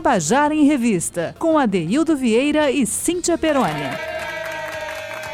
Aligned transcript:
Tabajara 0.00 0.54
em 0.54 0.64
Revista, 0.64 1.34
com 1.38 1.58
Adeildo 1.58 2.16
Vieira 2.16 2.70
e 2.70 2.86
Cíntia 2.86 3.36
Perônia. 3.36 3.90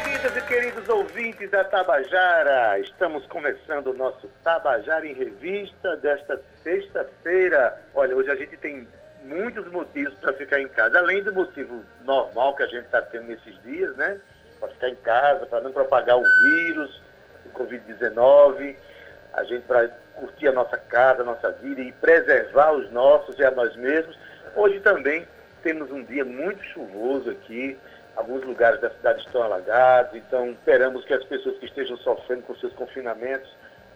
Queridas 0.03 0.35
e 0.35 0.41
queridos 0.41 0.89
ouvintes 0.89 1.49
da 1.49 1.63
Tabajara, 1.63 2.77
estamos 2.79 3.25
começando 3.27 3.91
o 3.91 3.93
nosso 3.93 4.27
Tabajara 4.43 5.07
em 5.07 5.13
Revista 5.13 5.95
desta 5.95 6.41
sexta-feira. 6.63 7.81
Olha, 7.95 8.13
hoje 8.13 8.29
a 8.29 8.35
gente 8.35 8.57
tem 8.57 8.85
muitos 9.23 9.65
motivos 9.71 10.13
para 10.15 10.33
ficar 10.33 10.59
em 10.59 10.67
casa, 10.67 10.99
além 10.99 11.23
do 11.23 11.33
motivo 11.33 11.81
normal 12.03 12.53
que 12.57 12.63
a 12.63 12.67
gente 12.67 12.83
está 12.87 13.01
tendo 13.03 13.27
nesses 13.27 13.57
dias, 13.63 13.95
né? 13.95 14.19
Para 14.59 14.67
ficar 14.67 14.89
em 14.89 14.95
casa, 14.95 15.45
para 15.45 15.61
não 15.61 15.71
propagar 15.71 16.17
o 16.17 16.23
vírus, 16.43 17.01
o 17.45 17.57
Covid-19, 17.57 18.75
a 19.31 19.43
gente 19.45 19.63
para 19.63 19.87
curtir 20.15 20.49
a 20.49 20.51
nossa 20.51 20.77
casa, 20.77 21.21
a 21.21 21.25
nossa 21.25 21.51
vida 21.53 21.79
e 21.79 21.93
preservar 21.93 22.73
os 22.73 22.91
nossos 22.91 23.39
e 23.39 23.45
a 23.45 23.51
nós 23.51 23.73
mesmos. 23.77 24.26
Hoje 24.57 24.79
também 24.79 25.27
temos 25.61 25.91
um 25.91 26.03
dia 26.03 26.25
muito 26.25 26.63
chuvoso 26.65 27.29
aqui, 27.29 27.77
alguns 28.15 28.43
lugares 28.43 28.81
da 28.81 28.89
cidade 28.89 29.23
estão 29.23 29.43
alagados, 29.43 30.15
então 30.15 30.49
esperamos 30.51 31.05
que 31.05 31.13
as 31.13 31.23
pessoas 31.25 31.57
que 31.59 31.65
estejam 31.67 31.95
sofrendo 31.97 32.41
com 32.41 32.55
seus 32.55 32.73
confinamentos 32.73 33.49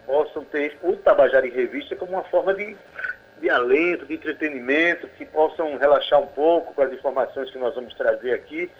possam 0.06 0.44
ter 0.44 0.78
o 0.82 0.94
Tabajara 0.96 1.46
em 1.46 1.50
Revista 1.50 1.96
como 1.96 2.12
uma 2.12 2.24
forma 2.24 2.54
de 2.54 2.76
de 3.42 3.50
alento, 3.50 4.06
de 4.06 4.14
entretenimento, 4.14 5.08
que 5.18 5.26
possam 5.26 5.76
relaxar 5.76 6.20
um 6.20 6.28
pouco 6.28 6.72
com 6.74 6.82
as 6.82 6.92
informações 6.92 7.50
que 7.50 7.58
nós 7.58 7.74
vamos 7.74 7.92
trazer 7.94 8.32
aqui. 8.34 8.70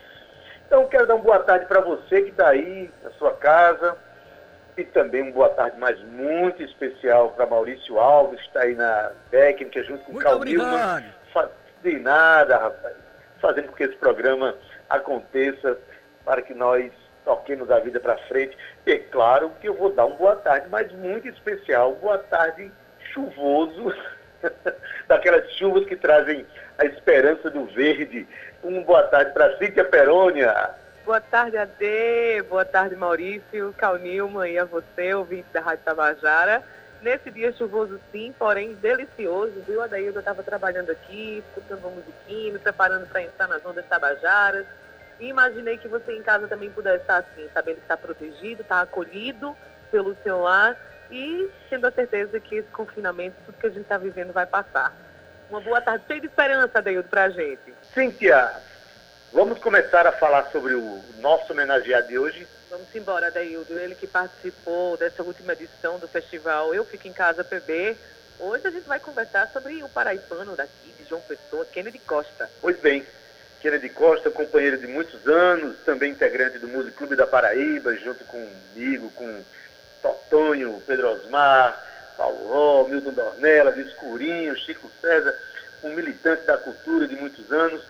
Então, 0.64 0.86
quero 0.86 1.05
dar 1.05 1.16
uma 1.16 1.24
boa 1.24 1.41
tarde 1.41 1.66
para 1.66 1.80
você 1.80 2.22
que 2.22 2.30
está 2.30 2.50
aí 2.50 2.88
na 3.02 3.10
sua 3.12 3.33
casa 3.33 3.96
e 4.77 4.84
também 4.84 5.22
uma 5.22 5.33
boa 5.33 5.48
tarde, 5.48 5.77
mas 5.78 6.00
muito 6.05 6.62
especial 6.62 7.30
para 7.30 7.44
Maurício 7.44 7.98
Alves, 7.98 8.41
que 8.41 8.47
está 8.47 8.60
aí 8.60 8.77
na 8.77 9.10
técnica, 9.33 9.83
junto 9.83 10.05
com 10.05 10.12
o 10.12 10.20
Carl 10.20 10.38
Nilman. 10.44 11.05
De 11.83 11.98
nada, 11.98 12.56
rapaz. 12.56 12.94
Fazendo 13.41 13.69
com 13.69 13.75
que 13.75 13.84
esse 13.84 13.97
programa 13.97 14.55
aconteça 14.88 15.77
para 16.25 16.42
que 16.42 16.55
nós 16.55 16.92
toquemos 17.25 17.70
a 17.70 17.80
vida 17.80 17.98
para 17.98 18.16
frente. 18.28 18.56
E 18.86 18.92
é 18.92 18.98
claro 18.98 19.50
que 19.61 19.69
eu 19.69 19.75
vou 19.75 19.92
dar 19.92 20.06
uma 20.06 20.16
boa 20.16 20.36
tarde, 20.36 20.69
mas 20.70 20.92
muito 20.92 21.28
especial. 21.28 21.94
Boa 21.94 22.19
tarde 22.19 22.70
chuvoso 23.12 23.92
daquelas 25.08 25.50
chuvas 25.53 25.84
que 25.86 25.97
trazem 25.97 26.47
a 26.78 26.84
esperança 26.84 27.50
do 27.50 27.64
verde. 27.66 28.27
Um 28.62 28.83
boa 28.84 29.03
tarde 29.05 29.33
para 29.33 29.56
Cíntia 29.58 29.84
Perônia. 29.84 30.70
Boa 31.05 31.20
tarde, 31.20 31.56
Ade. 31.56 32.42
Boa 32.48 32.64
tarde, 32.64 32.94
Maurício, 32.94 33.75
Calnilma 33.77 34.48
e 34.48 34.56
a 34.56 34.64
você, 34.64 35.12
ouvinte 35.14 35.48
da 35.53 35.60
Rádio 35.60 35.84
Tabajara. 35.84 36.62
Nesse 37.03 37.33
dia 37.33 37.53
chuvoso 37.53 38.00
sim, 38.12 38.33
porém 38.39 38.75
delicioso, 38.75 39.61
viu? 39.67 39.83
A 39.83 39.89
Daílda 39.89 40.20
estava 40.20 40.41
trabalhando 40.45 40.91
aqui, 40.91 41.42
escutando 41.48 41.81
uma 41.81 41.97
musiquinha, 41.97 42.53
me 42.53 42.59
preparando 42.61 43.09
para 43.09 43.22
entrar 43.22 43.48
nas 43.48 43.64
ondas 43.67 43.84
tabajaras. 43.86 44.64
E 45.19 45.27
imaginei 45.27 45.78
que 45.78 45.89
você 45.89 46.17
em 46.17 46.22
casa 46.22 46.47
também 46.47 46.70
pudesse 46.70 47.03
estar 47.03 47.17
assim, 47.19 47.48
sabendo 47.53 47.77
que 47.77 47.83
está 47.83 47.97
protegido, 47.97 48.62
está 48.62 48.83
acolhido 48.83 49.56
pelo 49.91 50.17
seu 50.22 50.42
lar 50.42 50.77
e 51.11 51.50
tendo 51.69 51.89
a 51.89 51.91
certeza 51.91 52.39
que 52.39 52.56
esse 52.56 52.69
confinamento, 52.69 53.37
tudo 53.47 53.59
que 53.59 53.66
a 53.66 53.70
gente 53.70 53.83
está 53.83 53.98
vivendo, 53.98 54.33
vai 54.33 54.47
passar. 54.47 54.94
Uma 55.50 55.61
boa 55.61 55.81
tarde, 55.81 56.05
cheia 56.06 56.20
de 56.20 56.28
esperança, 56.28 56.78
Adeildo, 56.78 57.09
para 57.09 57.25
a 57.25 57.31
gente. 57.31 57.75
Cíntia, 57.92 58.50
vamos 59.33 59.59
começar 59.59 60.06
a 60.06 60.12
falar 60.12 60.44
sobre 60.53 60.75
o 60.75 61.03
nosso 61.19 61.53
homenageado 61.53 62.06
de 62.06 62.16
hoje? 62.16 62.47
Vamos 62.73 62.89
embora, 62.95 63.27
Adeildo. 63.27 63.78
Ele 63.78 63.95
que 63.95 64.06
participou 64.06 64.97
dessa 64.97 65.23
última 65.23 65.53
edição 65.53 65.98
do 65.98 66.09
festival 66.09 66.75
Eu 66.75 66.87
Fico 66.87 67.06
em 67.06 67.12
Casa 67.12 67.45
PB. 67.45 67.95
Hoje 68.41 68.67
a 68.67 68.70
gente 68.70 68.89
vai 68.89 68.98
conversar 68.98 69.47
sobre 69.53 69.83
o 69.83 69.91
paraibano 69.91 70.56
daqui, 70.56 70.91
de 70.98 71.06
João 71.06 71.20
Pessoa, 71.20 71.67
Kennedy 71.67 71.98
Costa. 71.98 72.49
Pois 72.62 72.81
bem, 72.81 73.06
Kennedy 73.61 73.91
Costa, 73.91 74.31
companheiro 74.31 74.78
de 74.78 74.87
muitos 74.87 75.28
anos, 75.28 75.77
também 75.84 76.12
integrante 76.12 76.59
do 76.61 76.66
Músico 76.66 76.97
Clube 76.97 77.15
da 77.15 77.27
Paraíba, 77.27 77.94
junto 77.97 78.25
comigo, 78.25 79.11
com 79.11 79.44
Totonho, 80.00 80.82
Pedro 80.87 81.11
Osmar, 81.11 81.78
Paulo 82.16 82.49
Ró, 82.49 82.88
Milton 82.88 83.12
Dornella, 83.12 83.72
Discurinho, 83.72 84.56
Chico 84.56 84.91
César, 84.99 85.38
um 85.82 85.91
militante 85.91 86.47
da 86.47 86.56
cultura 86.56 87.06
de 87.06 87.16
muitos 87.16 87.53
anos, 87.53 87.82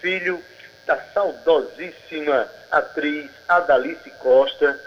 filho 0.00 0.40
da 0.86 0.98
saudosíssima 1.12 2.48
atriz 2.70 3.30
Adalice 3.48 4.10
Costa, 4.18 4.78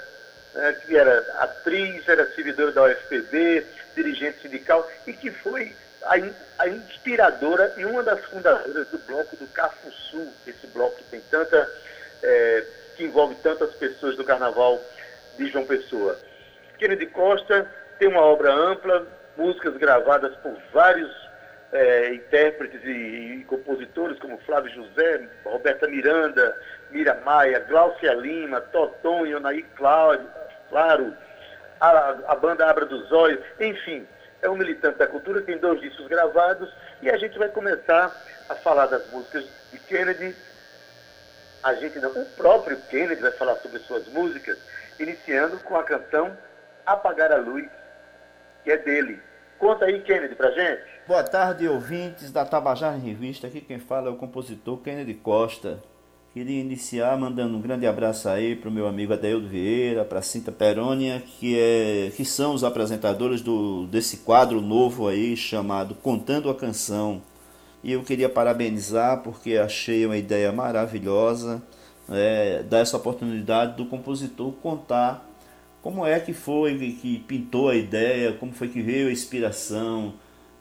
né, 0.53 0.73
que 0.85 0.95
era 0.95 1.19
atriz, 1.39 2.07
era 2.07 2.31
servidora 2.33 2.71
da 2.71 2.83
UFPB, 2.83 3.65
dirigente 3.95 4.41
sindical 4.41 4.89
e 5.05 5.13
que 5.13 5.31
foi 5.31 5.75
a, 6.03 6.15
a, 6.63 6.67
inspiradora 6.67 7.73
e 7.77 7.85
uma 7.85 8.03
das 8.03 8.23
fundadoras 8.25 8.87
do 8.89 8.97
bloco 8.99 9.35
do 9.35 9.47
Cafuçu, 9.47 10.27
esse 10.45 10.67
bloco 10.67 10.97
que 10.97 11.03
tem 11.05 11.21
tanta, 11.31 11.69
é, 12.23 12.65
que 12.95 13.03
envolve 13.03 13.35
tantas 13.35 13.73
pessoas 13.75 14.15
do 14.15 14.23
carnaval 14.23 14.81
de 15.37 15.47
João 15.47 15.65
Pessoa. 15.65 16.17
Kennedy 16.77 17.07
Costa 17.07 17.69
tem 17.97 18.07
uma 18.07 18.21
obra 18.21 18.53
ampla, 18.53 19.05
músicas 19.35 19.75
gravadas 19.77 20.35
por 20.37 20.55
vários 20.71 21.26
é, 21.71 22.13
intérpretes 22.13 22.81
e, 22.83 23.39
e, 23.39 23.43
compositores, 23.45 24.19
como 24.19 24.37
Flávio 24.39 24.73
José, 24.73 25.27
Roberta 25.43 25.87
Miranda, 25.87 26.55
Mira 26.91 27.15
Maia, 27.25 27.59
Glaucia 27.59 28.13
Lima, 28.13 28.61
Toton, 28.61 29.25
Ionaí 29.25 29.63
Cláudio, 29.75 30.27
claro, 30.69 31.13
a, 31.79 32.15
a 32.27 32.35
banda 32.35 32.69
Abra 32.69 32.85
dos 32.85 33.11
Olhos, 33.11 33.43
enfim, 33.59 34.07
é 34.41 34.49
um 34.49 34.55
militante 34.55 34.97
da 34.97 35.07
cultura, 35.07 35.41
tem 35.41 35.57
dois 35.57 35.81
discos 35.81 36.07
gravados 36.07 36.73
e 37.01 37.09
a 37.09 37.17
gente 37.17 37.37
vai 37.37 37.49
começar 37.49 38.15
a 38.49 38.55
falar 38.55 38.87
das 38.87 39.09
músicas 39.11 39.45
de 39.71 39.79
Kennedy. 39.79 40.35
A 41.63 41.73
gente 41.73 41.99
não, 41.99 42.11
o 42.11 42.25
próprio 42.37 42.77
Kennedy 42.89 43.21
vai 43.21 43.31
falar 43.31 43.55
sobre 43.57 43.79
suas 43.79 44.07
músicas, 44.07 44.57
iniciando 44.99 45.59
com 45.59 45.75
a 45.75 45.83
canção 45.83 46.37
apagar 46.85 47.31
a 47.31 47.37
luz, 47.37 47.67
que 48.63 48.71
é 48.71 48.77
dele. 48.77 49.21
Conta 49.59 49.85
aí, 49.85 50.01
Kennedy, 50.01 50.35
pra 50.35 50.51
gente. 50.51 50.96
Boa 51.07 51.23
tarde, 51.23 51.65
ouvintes 51.69 52.31
da 52.33 52.43
Tabajara 52.43 52.97
em 52.97 52.99
Revista. 52.99 53.47
Aqui 53.47 53.61
quem 53.61 53.79
fala 53.79 54.09
é 54.09 54.11
o 54.11 54.17
compositor 54.17 54.77
Kennedy 54.79 55.13
Costa. 55.13 55.81
Queria 56.33 56.59
iniciar 56.59 57.17
mandando 57.17 57.55
um 57.55 57.61
grande 57.61 57.87
abraço 57.87 58.27
aí 58.27 58.57
para 58.57 58.67
o 58.67 58.71
meu 58.73 58.85
amigo 58.85 59.13
Adeildo 59.13 59.47
Vieira, 59.47 60.03
para 60.03 60.21
Cinta 60.21 60.51
Perônia, 60.51 61.23
que, 61.25 61.57
é, 61.57 62.11
que 62.13 62.25
são 62.25 62.53
os 62.53 62.61
apresentadores 62.61 63.41
do, 63.41 63.87
desse 63.87 64.17
quadro 64.17 64.59
novo 64.59 65.07
aí 65.07 65.37
chamado 65.37 65.95
Contando 65.95 66.49
a 66.49 66.55
Canção. 66.55 67.21
E 67.81 67.93
eu 67.93 68.03
queria 68.03 68.27
parabenizar 68.27 69.23
porque 69.23 69.55
achei 69.55 70.05
uma 70.05 70.17
ideia 70.17 70.51
maravilhosa, 70.51 71.63
é, 72.11 72.63
dar 72.63 72.79
essa 72.79 72.97
oportunidade 72.97 73.77
do 73.77 73.85
compositor 73.85 74.51
contar 74.61 75.25
como 75.81 76.05
é 76.05 76.19
que 76.19 76.33
foi 76.33 76.77
que 77.01 77.19
pintou 77.19 77.69
a 77.69 77.77
ideia, 77.77 78.33
como 78.33 78.51
foi 78.51 78.67
que 78.67 78.81
veio 78.81 79.07
a 79.07 79.11
inspiração 79.13 80.13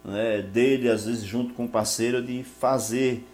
né, 0.06 0.40
dele, 0.40 0.88
às 0.88 1.04
vezes 1.04 1.24
junto 1.24 1.52
com 1.54 1.64
o 1.64 1.68
parceiro, 1.68 2.22
de 2.22 2.44
fazer 2.44 3.26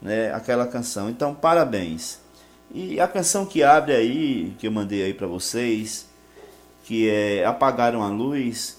né, 0.00 0.32
aquela 0.32 0.66
canção. 0.66 1.08
Então, 1.08 1.34
parabéns. 1.34 2.20
E 2.72 3.00
a 3.00 3.08
canção 3.08 3.46
que 3.46 3.62
abre 3.62 3.94
aí, 3.94 4.54
que 4.58 4.66
eu 4.66 4.70
mandei 4.70 5.02
aí 5.02 5.14
para 5.14 5.26
vocês, 5.26 6.06
que 6.84 7.08
é 7.08 7.44
Apagaram 7.44 8.02
a 8.02 8.08
Luz, 8.08 8.78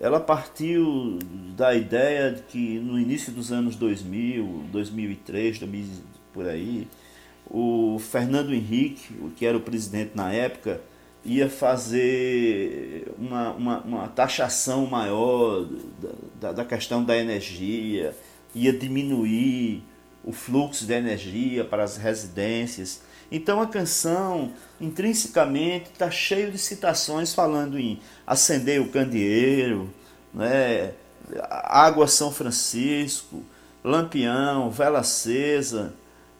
ela 0.00 0.18
partiu 0.18 1.18
da 1.56 1.72
ideia 1.74 2.32
de 2.32 2.42
que 2.42 2.78
no 2.80 2.98
início 2.98 3.32
dos 3.32 3.52
anos 3.52 3.76
2000, 3.76 4.64
2003, 4.72 5.60
2000, 5.60 5.86
por 6.32 6.48
aí, 6.48 6.88
o 7.48 7.98
Fernando 8.00 8.52
Henrique, 8.52 9.14
que 9.36 9.46
era 9.46 9.56
o 9.56 9.60
presidente 9.60 10.12
na 10.16 10.32
época, 10.32 10.80
ia 11.24 11.48
fazer 11.48 13.12
uma, 13.16 13.52
uma, 13.52 13.80
uma 13.80 14.08
taxação 14.08 14.86
maior 14.86 15.66
da, 16.40 16.52
da, 16.52 16.64
questão 16.64 17.04
da 17.04 17.16
energia, 17.16 18.16
ia 18.54 18.72
diminuir 18.72 19.84
o 20.24 20.32
fluxo 20.32 20.84
de 20.84 20.92
energia 20.92 21.64
para 21.64 21.84
as 21.84 21.96
residências. 21.96 23.02
Então 23.30 23.60
a 23.60 23.66
canção, 23.66 24.52
intrinsecamente, 24.80 25.90
está 25.92 26.10
cheio 26.10 26.50
de 26.50 26.58
citações 26.58 27.32
falando 27.32 27.78
em 27.78 28.00
acender 28.26 28.80
o 28.80 28.88
candeeiro, 28.88 29.88
né, 30.34 30.92
água 31.48 32.06
São 32.08 32.32
Francisco, 32.32 33.42
lampião, 33.82 34.70
vela 34.70 35.00
acesa, 35.00 35.94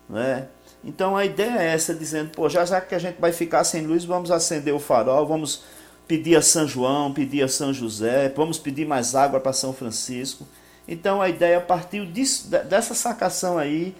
né, 0.08 0.48
então 0.84 1.16
a 1.16 1.24
ideia 1.24 1.58
é 1.60 1.74
essa, 1.74 1.94
dizendo, 1.94 2.30
pô, 2.30 2.48
já, 2.48 2.64
já 2.64 2.80
que 2.80 2.94
a 2.94 2.98
gente 2.98 3.20
vai 3.20 3.32
ficar 3.32 3.64
sem 3.64 3.86
luz, 3.86 4.04
vamos 4.04 4.30
acender 4.30 4.74
o 4.74 4.80
farol, 4.80 5.26
vamos 5.26 5.62
pedir 6.08 6.36
a 6.36 6.42
São 6.42 6.66
João, 6.66 7.12
pedir 7.12 7.42
a 7.42 7.48
São 7.48 7.72
José, 7.72 8.28
vamos 8.34 8.58
pedir 8.58 8.86
mais 8.86 9.14
água 9.14 9.40
para 9.40 9.52
São 9.52 9.72
Francisco. 9.72 10.46
Então 10.86 11.22
a 11.22 11.28
ideia 11.28 11.60
partiu 11.60 12.04
disso, 12.04 12.50
dessa 12.50 12.94
sacação 12.94 13.56
aí, 13.56 13.94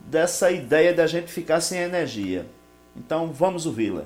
dessa 0.00 0.50
ideia 0.50 0.92
da 0.92 1.06
gente 1.06 1.32
ficar 1.32 1.60
sem 1.60 1.78
energia. 1.78 2.46
Então 2.96 3.32
vamos 3.32 3.66
ouvi-la. 3.66 4.04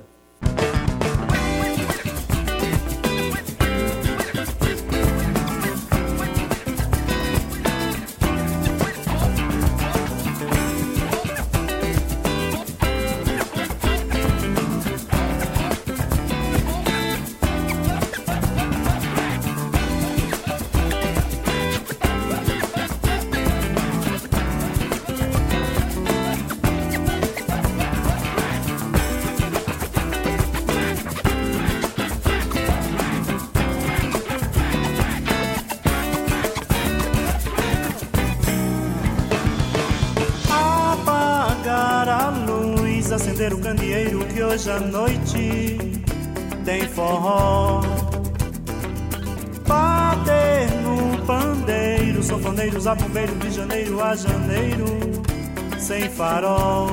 Farol. 56.18 56.88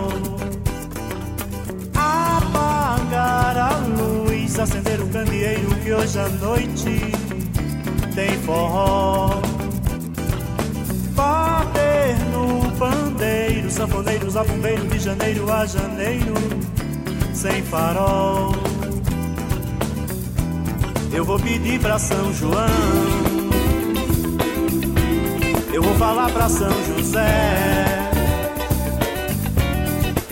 Apagar 1.95 3.57
a 3.57 3.71
luz, 3.97 4.59
acender 4.59 5.01
o 5.01 5.07
candeeiro 5.07 5.67
que 5.83 5.91
hoje 5.91 6.19
à 6.19 6.29
noite 6.29 7.11
tem 8.13 8.37
forró. 8.45 9.41
Bater 11.15 12.15
no 12.31 12.71
pandeiro, 12.77 13.71
sanfoneiros 13.71 14.37
a 14.37 14.43
bombeiro 14.43 14.85
de 14.89 14.99
janeiro 14.99 15.51
a 15.51 15.65
janeiro, 15.65 16.35
sem 17.33 17.63
farol. 17.63 18.53
Eu 21.11 21.25
vou 21.25 21.39
pedir 21.39 21.79
pra 21.79 21.97
São 21.97 22.31
João. 22.31 22.67
Eu 25.73 25.81
vou 25.81 25.95
falar 25.95 26.29
pra 26.29 26.47
São 26.47 26.71
José. 26.83 27.84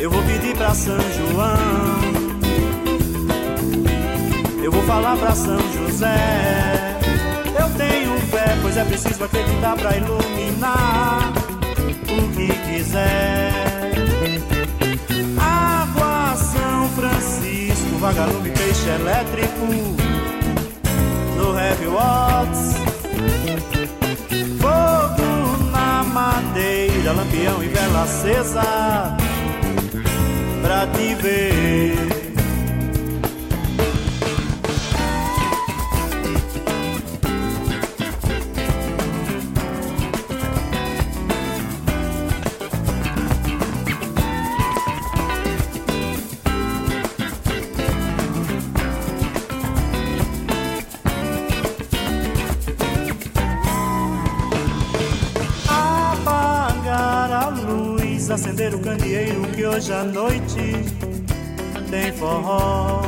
Eu 0.03 0.11
vou 0.11 0.21
pedir 0.23 0.53
pra 0.57 0.73
São 0.73 0.99
João. 0.99 1.55
Eu 4.61 4.69
vou 4.69 4.83
falar 4.83 5.15
pra 5.15 5.31
São 5.31 5.57
José. 5.71 6.99
Eu 7.57 7.69
tenho 7.77 8.19
fé, 8.27 8.57
pois 8.61 8.75
é 8.75 8.83
preciso 8.83 9.23
acreditar 9.23 9.77
pra 9.77 9.95
iluminar 9.95 11.31
o 12.01 12.35
que 12.35 12.47
quiser. 12.67 13.93
Água 15.39 16.35
São 16.35 16.89
Francisco, 16.89 17.97
vagalume, 18.01 18.49
peixe 18.49 18.89
elétrico 18.89 19.67
no 21.37 21.57
Heavy 21.57 21.87
Watts. 21.87 22.73
Fogo 24.59 25.71
na 25.71 26.03
madeira, 26.03 27.13
lampião 27.13 27.63
e 27.63 27.69
vela 27.69 28.03
acesa 28.03 29.22
pra 30.73 30.87
te 30.87 31.13
ver. 31.15 32.22
Que 59.53 59.65
hoje 59.65 59.93
à 59.93 60.03
noite 60.03 60.85
tem 61.89 62.11
forró. 62.13 63.01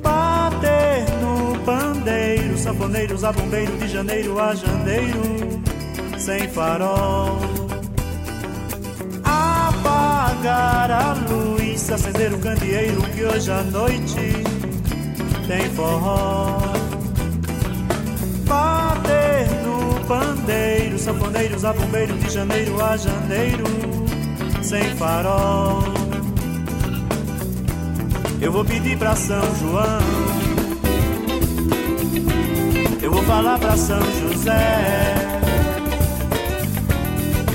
Bater 0.00 1.04
no 1.20 1.58
pandeiro, 1.64 2.56
sanfoneiros 2.56 3.24
a 3.24 3.32
bombeiro 3.32 3.76
de 3.78 3.88
janeiro 3.88 4.38
a 4.40 4.54
janeiro, 4.54 5.62
sem 6.18 6.48
farol. 6.48 7.38
Apagar 9.24 10.90
a 10.90 11.14
luz, 11.28 11.90
acender 11.90 12.32
o 12.32 12.38
candeeiro 12.38 13.02
que 13.14 13.24
hoje 13.24 13.50
à 13.50 13.62
noite 13.64 14.32
tem 15.48 15.68
forró. 15.70 16.58
Bater 18.46 19.48
no 19.64 20.00
pandeiro 20.06 20.98
sanfoneiros 20.98 21.64
a 21.64 21.72
bombeiro 21.72 22.16
de 22.18 22.30
janeiro 22.30 22.84
a 22.84 22.96
janeiro, 22.96 23.64
sem 24.70 24.84
farol. 24.94 25.82
Eu 28.40 28.52
vou 28.52 28.64
pedir 28.64 28.96
pra 28.96 29.16
São 29.16 29.42
João, 29.56 29.98
eu 33.02 33.10
vou 33.10 33.22
falar 33.24 33.58
pra 33.58 33.76
São 33.76 34.00
José, 34.20 35.14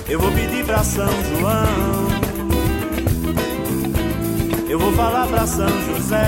eu 0.09 0.19
vou 0.19 0.29
pedir 0.33 0.65
pra 0.65 0.83
São 0.83 1.07
João, 1.39 2.09
eu 4.67 4.77
vou 4.77 4.91
falar 4.91 5.25
pra 5.27 5.47
São 5.47 5.69
José. 5.87 6.25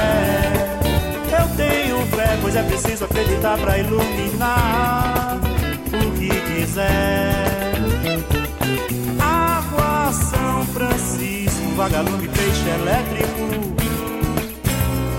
Eu 1.38 1.48
tenho 1.58 1.98
fé, 2.16 2.38
pois 2.42 2.56
é 2.56 2.64
preciso 2.64 3.04
acreditar 3.04 3.58
pra 3.58 3.78
iluminar 3.78 5.38
o 5.92 6.12
que 6.18 6.30
quiser. 6.30 7.27
Vagalume, 11.78 12.28
peixe 12.30 12.70
elétrico, 12.70 13.38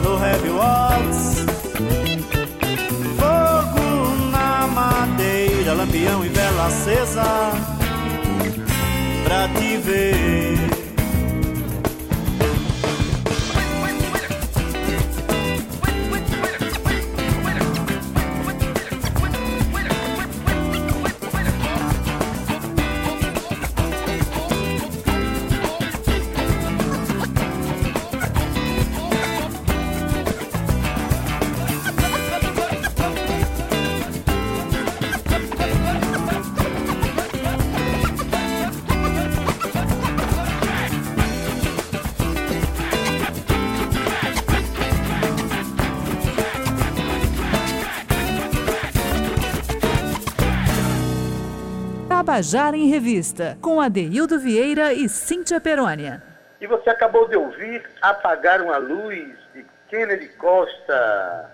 no 0.03 0.25
Heavy 0.25 0.51
Watts. 0.51 1.47
Fogo 3.17 4.17
na 4.33 4.67
madeira, 4.67 5.73
lampião 5.73 6.25
e 6.25 6.29
vela 6.29 6.67
acesa, 6.67 7.53
pra 9.25 9.49
te 9.49 9.77
ver. 9.77 10.68
Tabajara 52.39 52.77
em 52.77 52.89
Revista, 52.89 53.59
com 53.61 53.81
Adeildo 53.81 54.39
Vieira 54.39 54.93
e 54.93 55.09
Cíntia 55.09 55.61
Perônia. 55.61 56.23
E 56.61 56.69
você 56.69 56.89
acabou 56.89 57.27
de 57.27 57.37
ouvir 57.37 57.83
Apagar 58.01 58.63
uma 58.63 58.77
Luz, 58.77 59.37
de 59.53 59.67
Kennedy 59.89 60.29
Costa. 60.37 61.51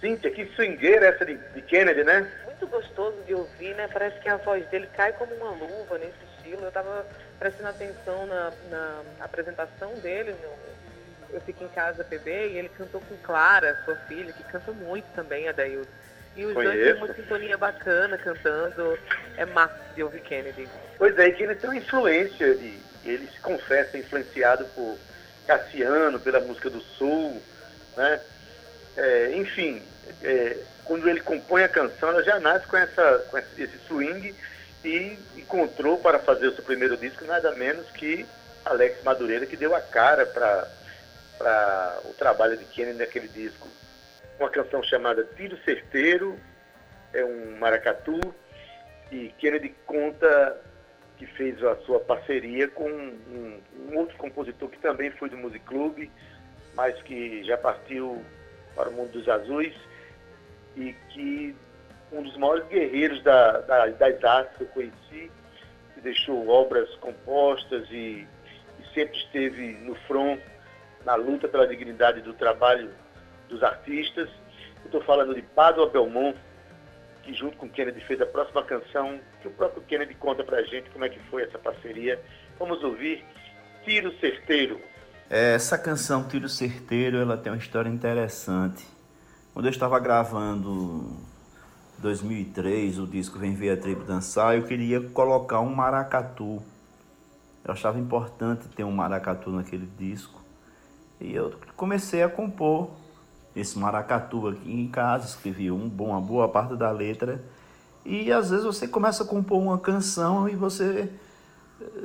Cíntia, 0.00 0.30
que 0.30 0.46
swingueira 0.54 1.06
essa 1.06 1.26
de, 1.26 1.34
de 1.36 1.60
Kennedy, 1.62 2.04
né? 2.04 2.30
Muito 2.44 2.68
gostoso 2.68 3.16
de 3.26 3.34
ouvir, 3.34 3.74
né? 3.74 3.88
Parece 3.92 4.20
que 4.20 4.28
a 4.28 4.36
voz 4.36 4.64
dele 4.68 4.88
cai 4.96 5.12
como 5.14 5.34
uma 5.34 5.50
luva 5.50 5.98
nesse 5.98 6.24
estilo. 6.36 6.62
Eu 6.62 6.68
estava 6.68 7.04
prestando 7.40 7.70
atenção 7.70 8.26
na, 8.26 8.52
na 8.70 9.02
apresentação 9.24 9.92
dele 9.94 10.36
no 10.40 11.34
Eu 11.34 11.40
Fico 11.40 11.64
em 11.64 11.68
Casa 11.68 12.04
PB 12.04 12.30
e 12.30 12.58
ele 12.58 12.68
cantou 12.68 13.00
com 13.00 13.16
Clara, 13.24 13.82
sua 13.84 13.96
filha, 14.06 14.32
que 14.32 14.44
canta 14.44 14.70
muito 14.70 15.06
também, 15.16 15.48
Adaildo. 15.48 15.88
E 16.36 16.44
os 16.44 16.52
Conheço. 16.52 16.74
dois 16.74 16.84
têm 16.84 17.02
uma 17.02 17.14
sintonia 17.14 17.56
bacana 17.56 18.18
cantando. 18.18 18.98
É 19.36 19.46
massa 19.46 19.80
de 19.94 20.02
ouvir 20.02 20.20
Kennedy. 20.20 20.68
Pois 20.98 21.18
é, 21.18 21.30
que 21.30 21.42
ele 21.42 21.54
tem 21.54 21.70
uma 21.70 21.76
influência, 21.76 22.54
de, 22.54 22.78
ele 23.04 23.26
se 23.26 23.40
confessa 23.40 23.96
influenciado 23.96 24.66
por 24.74 24.98
Cassiano, 25.46 26.20
pela 26.20 26.40
música 26.40 26.68
do 26.68 26.80
Sul, 26.80 27.40
né? 27.96 28.20
É, 28.96 29.32
enfim, 29.36 29.82
é, 30.22 30.56
quando 30.84 31.08
ele 31.08 31.20
compõe 31.20 31.64
a 31.64 31.68
canção, 31.68 32.10
ela 32.10 32.22
já 32.22 32.38
nasce 32.38 32.66
com, 32.66 32.76
essa, 32.76 33.18
com 33.30 33.38
esse 33.38 33.78
swing 33.86 34.34
e 34.84 35.18
encontrou 35.36 35.98
para 35.98 36.18
fazer 36.18 36.48
o 36.48 36.54
seu 36.54 36.64
primeiro 36.64 36.96
disco 36.96 37.24
nada 37.24 37.52
menos 37.52 37.90
que 37.90 38.26
Alex 38.64 39.02
Madureira, 39.02 39.46
que 39.46 39.56
deu 39.56 39.74
a 39.74 39.80
cara 39.80 40.26
para 40.26 41.98
o 42.04 42.12
trabalho 42.14 42.56
de 42.56 42.64
Kennedy 42.64 42.98
naquele 42.98 43.28
disco 43.28 43.68
uma 44.38 44.50
canção 44.50 44.82
chamada 44.82 45.24
Tiro 45.36 45.56
Certeiro, 45.64 46.38
é 47.12 47.24
um 47.24 47.58
maracatu, 47.58 48.20
e 49.10 49.28
Kennedy 49.38 49.74
conta 49.86 50.60
que 51.16 51.26
fez 51.26 51.62
a 51.64 51.76
sua 51.76 51.98
parceria 52.00 52.68
com 52.68 52.88
um, 52.88 53.60
um, 53.88 53.98
outro 53.98 54.16
compositor 54.18 54.68
que 54.68 54.78
também 54.78 55.10
foi 55.12 55.30
do 55.30 55.36
Music 55.36 55.64
Club, 55.64 56.10
mas 56.74 57.00
que 57.02 57.42
já 57.44 57.56
partiu 57.56 58.22
para 58.74 58.90
o 58.90 58.92
mundo 58.92 59.12
dos 59.12 59.28
azuis, 59.28 59.74
e 60.76 60.92
que 61.10 61.56
um 62.12 62.22
dos 62.22 62.36
maiores 62.36 62.66
guerreiros 62.68 63.22
da, 63.22 63.60
da, 63.60 63.86
das 63.86 64.22
artes 64.22 64.56
que 64.58 64.64
eu 64.64 64.68
conheci, 64.68 65.30
que 65.94 66.00
deixou 66.02 66.46
obras 66.48 66.94
compostas 66.96 67.88
e, 67.90 68.26
e 68.78 68.94
sempre 68.94 69.16
esteve 69.16 69.72
no 69.80 69.94
front, 70.06 70.38
na 71.04 71.14
luta 71.14 71.48
pela 71.48 71.66
dignidade 71.66 72.20
do 72.20 72.34
trabalho 72.34 72.90
dos 73.48 73.62
artistas. 73.62 74.28
Estou 74.84 75.02
falando 75.02 75.34
de 75.34 75.42
Padua 75.42 75.88
Belmont, 75.88 76.36
que 77.22 77.34
junto 77.34 77.56
com 77.56 77.68
Kennedy 77.68 78.00
fez 78.02 78.20
a 78.20 78.26
próxima 78.26 78.62
canção, 78.62 79.18
que 79.42 79.48
o 79.48 79.50
próprio 79.50 79.82
Kennedy 79.82 80.14
conta 80.14 80.44
pra 80.44 80.62
gente 80.62 80.88
como 80.90 81.04
é 81.04 81.08
que 81.08 81.18
foi 81.30 81.42
essa 81.42 81.58
parceria. 81.58 82.22
Vamos 82.58 82.82
ouvir 82.84 83.24
Tiro 83.84 84.16
Certeiro. 84.20 84.80
Essa 85.28 85.76
canção 85.76 86.28
Tiro 86.28 86.48
Certeiro, 86.48 87.18
ela 87.18 87.36
tem 87.36 87.52
uma 87.52 87.58
história 87.58 87.88
interessante. 87.88 88.86
Quando 89.52 89.66
eu 89.66 89.70
estava 89.70 89.98
gravando 89.98 91.16
2003, 91.98 92.98
o 92.98 93.06
disco 93.06 93.38
Vem 93.38 93.54
Ver 93.54 93.70
a 93.70 93.76
Tribo 93.76 94.04
Dançar, 94.04 94.54
eu 94.54 94.62
queria 94.62 95.00
colocar 95.00 95.60
um 95.60 95.74
maracatu. 95.74 96.62
Eu 97.64 97.72
achava 97.72 97.98
importante 97.98 98.68
ter 98.68 98.84
um 98.84 98.92
maracatu 98.92 99.50
naquele 99.50 99.86
disco. 99.98 100.40
E 101.20 101.34
eu 101.34 101.58
comecei 101.74 102.22
a 102.22 102.28
compor 102.28 102.90
esse 103.56 103.78
maracatu 103.78 104.48
aqui 104.48 104.70
em 104.70 104.86
casa, 104.86 105.26
escrevi 105.26 105.70
um, 105.70 105.90
uma 105.98 106.20
boa 106.20 106.48
parte 106.48 106.76
da 106.76 106.90
letra. 106.90 107.42
E 108.04 108.30
às 108.30 108.50
vezes 108.50 108.64
você 108.64 108.86
começa 108.86 109.24
a 109.24 109.26
compor 109.26 109.58
uma 109.58 109.78
canção 109.78 110.48
e 110.48 110.54
você 110.54 111.10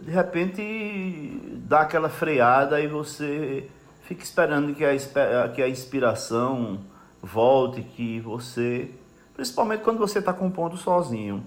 de 0.02 0.12
repente 0.12 1.40
dá 1.68 1.82
aquela 1.82 2.10
freada 2.10 2.82
e 2.82 2.88
você 2.88 3.70
fica 4.04 4.24
esperando 4.24 4.74
que 4.74 4.84
a, 4.84 5.50
que 5.50 5.62
a 5.62 5.70
inspiração 5.70 6.80
volte, 7.22 7.82
que 7.82 8.20
você. 8.20 8.90
Principalmente 9.34 9.82
quando 9.82 10.00
você 10.00 10.20
está 10.20 10.34
compondo 10.34 10.76
sozinho. 10.78 11.44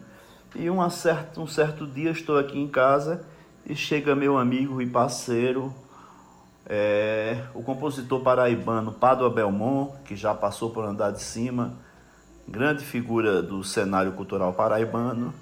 E 0.55 0.71
uma 0.71 0.89
certa, 0.89 1.41
um 1.41 1.47
certo 1.47 1.87
dia 1.87 2.11
estou 2.11 2.39
aqui 2.39 2.59
em 2.59 2.69
casa 2.69 3.25
e 3.67 3.75
chega 3.75 4.15
meu 4.15 4.39
amigo 4.39 4.81
e 4.81 4.87
parceiro, 4.87 5.75
é, 6.67 7.43
o 7.55 7.63
compositor 7.63 8.21
paraibano 8.21 8.93
Padua 8.93 9.31
Belmont, 9.31 9.93
que 10.05 10.17
já 10.17 10.35
passou 10.35 10.71
por 10.71 10.85
andar 10.85 11.11
de 11.11 11.23
cima, 11.23 11.75
grande 12.49 12.85
figura 12.85 13.43
do 13.43 13.63
cenário 13.63 14.13
cultural 14.13 14.53
paraibano, 14.53 15.33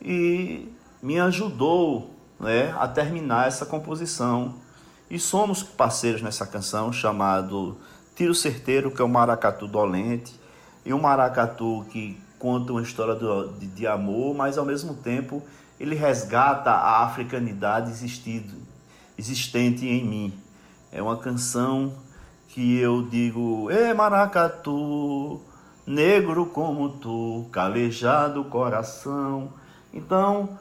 e 0.00 0.68
me 1.02 1.18
ajudou 1.18 2.14
né, 2.38 2.74
a 2.78 2.86
terminar 2.86 3.48
essa 3.48 3.64
composição. 3.64 4.54
E 5.10 5.18
somos 5.18 5.62
parceiros 5.62 6.22
nessa 6.22 6.46
canção 6.46 6.92
chamado 6.92 7.76
Tiro 8.14 8.34
Certeiro, 8.34 8.90
que 8.90 9.00
é 9.00 9.04
o 9.04 9.08
maracatu 9.08 9.66
dolente, 9.66 10.38
e 10.84 10.92
um 10.92 11.00
maracatu 11.00 11.86
que 11.90 12.20
conta 12.38 12.72
uma 12.72 12.82
história 12.82 13.14
de, 13.58 13.66
de 13.68 13.86
amor, 13.86 14.34
mas 14.34 14.58
ao 14.58 14.64
mesmo 14.64 14.94
tempo 14.94 15.42
ele 15.80 15.94
resgata 15.94 16.70
a 16.70 17.02
africanidade 17.04 17.90
existido, 17.90 18.54
existente 19.16 19.86
em 19.86 20.04
mim. 20.04 20.32
É 20.92 21.02
uma 21.02 21.16
canção 21.16 21.92
que 22.48 22.78
eu 22.78 23.02
digo: 23.02 23.70
Ê 23.70 23.92
maracatu, 23.92 25.40
negro 25.86 26.46
como 26.46 26.88
tu, 26.88 27.46
calejado 27.50 28.44
coração. 28.44 29.52
Então, 29.92 30.58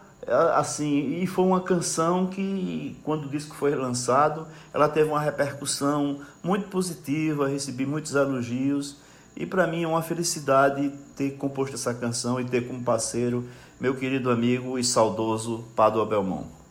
assim, 0.55 1.21
e 1.21 1.27
foi 1.27 1.45
uma 1.45 1.61
canção 1.61 2.27
que, 2.27 2.97
quando 3.03 3.25
o 3.25 3.29
disco 3.29 3.55
foi 3.55 3.75
lançado, 3.75 4.47
ela 4.73 4.87
teve 4.87 5.09
uma 5.09 5.19
repercussão 5.19 6.19
muito 6.43 6.67
positiva, 6.67 7.47
recebi 7.47 7.85
muitos 7.85 8.15
elogios. 8.15 8.97
E 9.35 9.45
para 9.45 9.65
mim 9.65 9.83
é 9.83 9.87
uma 9.87 10.03
felicidade 10.03 10.91
ter 11.15 11.31
composto 11.31 11.75
essa 11.75 11.93
canção 11.93 12.39
e 12.39 12.45
ter 12.45 12.67
como 12.67 12.83
parceiro 12.83 13.47
meu 13.79 13.95
querido 13.95 14.29
amigo 14.29 14.77
e 14.77 14.83
saudoso 14.83 15.63
Padua 15.75 16.05
Belmont. 16.05 16.62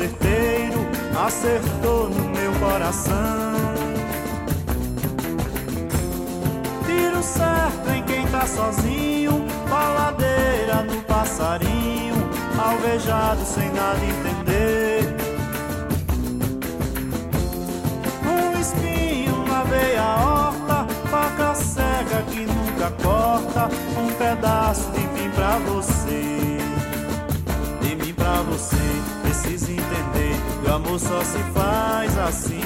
Certeiro, 0.00 0.80
acertou 1.26 2.08
no 2.08 2.24
meu 2.30 2.52
coração. 2.54 3.52
Tiro 6.86 7.22
certo 7.22 7.90
em 7.94 8.02
quem 8.04 8.26
tá 8.28 8.46
sozinho, 8.46 9.44
baladeira 9.68 10.84
no 10.84 11.02
passarinho, 11.02 12.14
alvejado 12.58 13.44
sem 13.44 13.70
nada 13.72 14.00
entender. 14.02 15.16
Um 18.24 18.58
espinho 18.58 19.44
na 19.46 19.64
veia 19.64 20.16
horta, 20.16 20.86
faca 21.10 21.54
cega 21.54 22.22
que 22.30 22.46
nunca 22.46 22.90
corta, 23.02 23.68
um 23.98 24.10
pedaço 24.14 24.90
de 24.92 25.00
mim 25.00 25.30
pra 25.34 25.58
você 25.58 26.40
pra 28.20 28.42
você. 28.42 29.19
Precisa 29.42 29.72
entender 29.72 30.36
que 30.62 30.68
o 30.68 30.74
amor 30.74 31.00
só 31.00 31.24
se 31.24 31.38
faz 31.54 32.18
assim. 32.18 32.60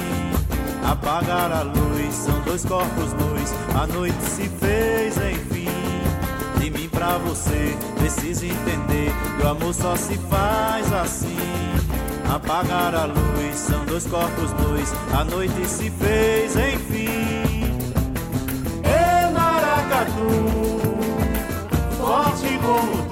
Apagar 0.85 1.53
a 1.53 1.63
luz, 1.63 2.13
são 2.13 2.41
dois 2.41 2.65
corpos 2.65 3.13
nus. 3.13 3.53
A 3.81 3.87
noite 3.87 4.21
se 4.23 4.49
fez, 4.49 5.17
enfim. 5.17 5.69
De 6.59 6.71
mim 6.71 6.89
pra 6.89 7.17
você, 7.19 7.77
precisa 7.97 8.47
entender 8.47 9.13
que 9.37 9.47
o 9.47 9.49
amor 9.49 9.73
só 9.73 9.95
se 9.95 10.19
faz 10.29 10.93
assim. 10.93 11.37
Apagar 12.29 12.93
a 12.93 13.05
luz, 13.05 13.57
são 13.57 13.85
dois 13.85 14.07
corpos 14.07 14.51
nus. 14.55 14.93
A 15.17 15.25
noite 15.25 15.69
se 15.69 15.91
fez, 15.91 16.57
enfim. 16.57 17.79
E 18.83 19.33
maracatu, 19.33 20.29
forte 21.99 22.59
como 22.59 23.05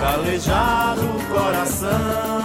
calejado 0.00 1.14
coração. 1.34 2.43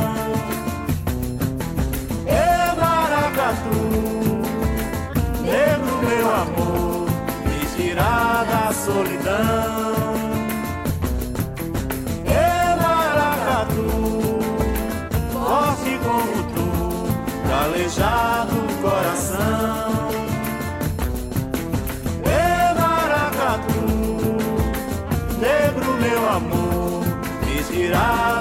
Tirar 7.99 8.45
da 8.45 8.73
solidão. 8.73 9.93
E 12.25 12.75
maracatu, 12.81 13.89
forte 15.33 15.99
como 16.05 16.37
tu, 16.53 16.69
calejado 17.49 18.55
coração. 18.81 20.09
E 22.23 22.73
maracatu, 22.79 23.83
negro 25.39 25.89
meu 25.99 26.29
amor 26.29 27.03
tirar 27.69 28.38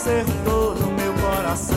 acertou 0.00 0.74
no 0.76 0.86
meu 0.92 1.12
coração. 1.12 1.76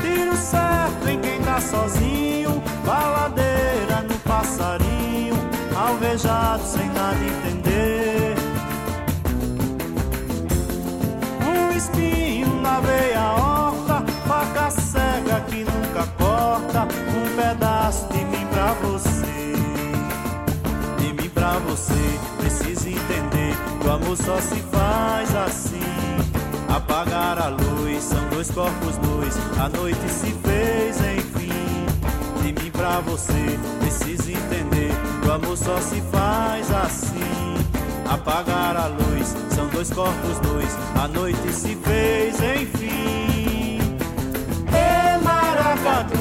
Tiro 0.00 0.36
certo 0.36 1.08
em 1.08 1.20
quem 1.20 1.40
tá 1.40 1.60
sozinho, 1.60 2.62
baladeira 2.86 4.02
no 4.08 4.16
passarinho, 4.20 5.34
alvejado 5.76 6.62
sem 6.62 6.86
nada 6.90 7.16
entender. 7.16 7.53
Amor 24.14 24.16
só 24.16 24.40
se 24.40 24.56
faz 24.70 25.34
assim. 25.34 25.80
Apagar 26.68 27.38
a 27.38 27.48
luz, 27.48 28.02
são 28.02 28.28
dois 28.28 28.50
corpos 28.50 28.96
nus. 28.98 29.34
A 29.58 29.68
noite 29.68 30.08
se 30.08 30.32
fez, 30.44 30.96
enfim. 30.98 31.86
De 32.42 32.62
mim 32.62 32.70
pra 32.70 33.00
você, 33.00 33.58
preciso 33.80 34.30
entender. 34.30 34.92
O 35.26 35.32
amor 35.32 35.56
só 35.56 35.80
se 35.80 36.00
faz 36.12 36.70
assim. 36.70 37.56
Apagar 38.08 38.76
a 38.76 38.86
luz, 38.86 39.34
são 39.50 39.66
dois 39.68 39.90
corpos 39.90 40.40
nus. 40.40 41.02
A 41.02 41.08
noite 41.08 41.52
se 41.52 41.76
fez, 41.76 42.36
enfim. 42.36 43.78
E 44.68 45.24
maracatu, 45.24 46.18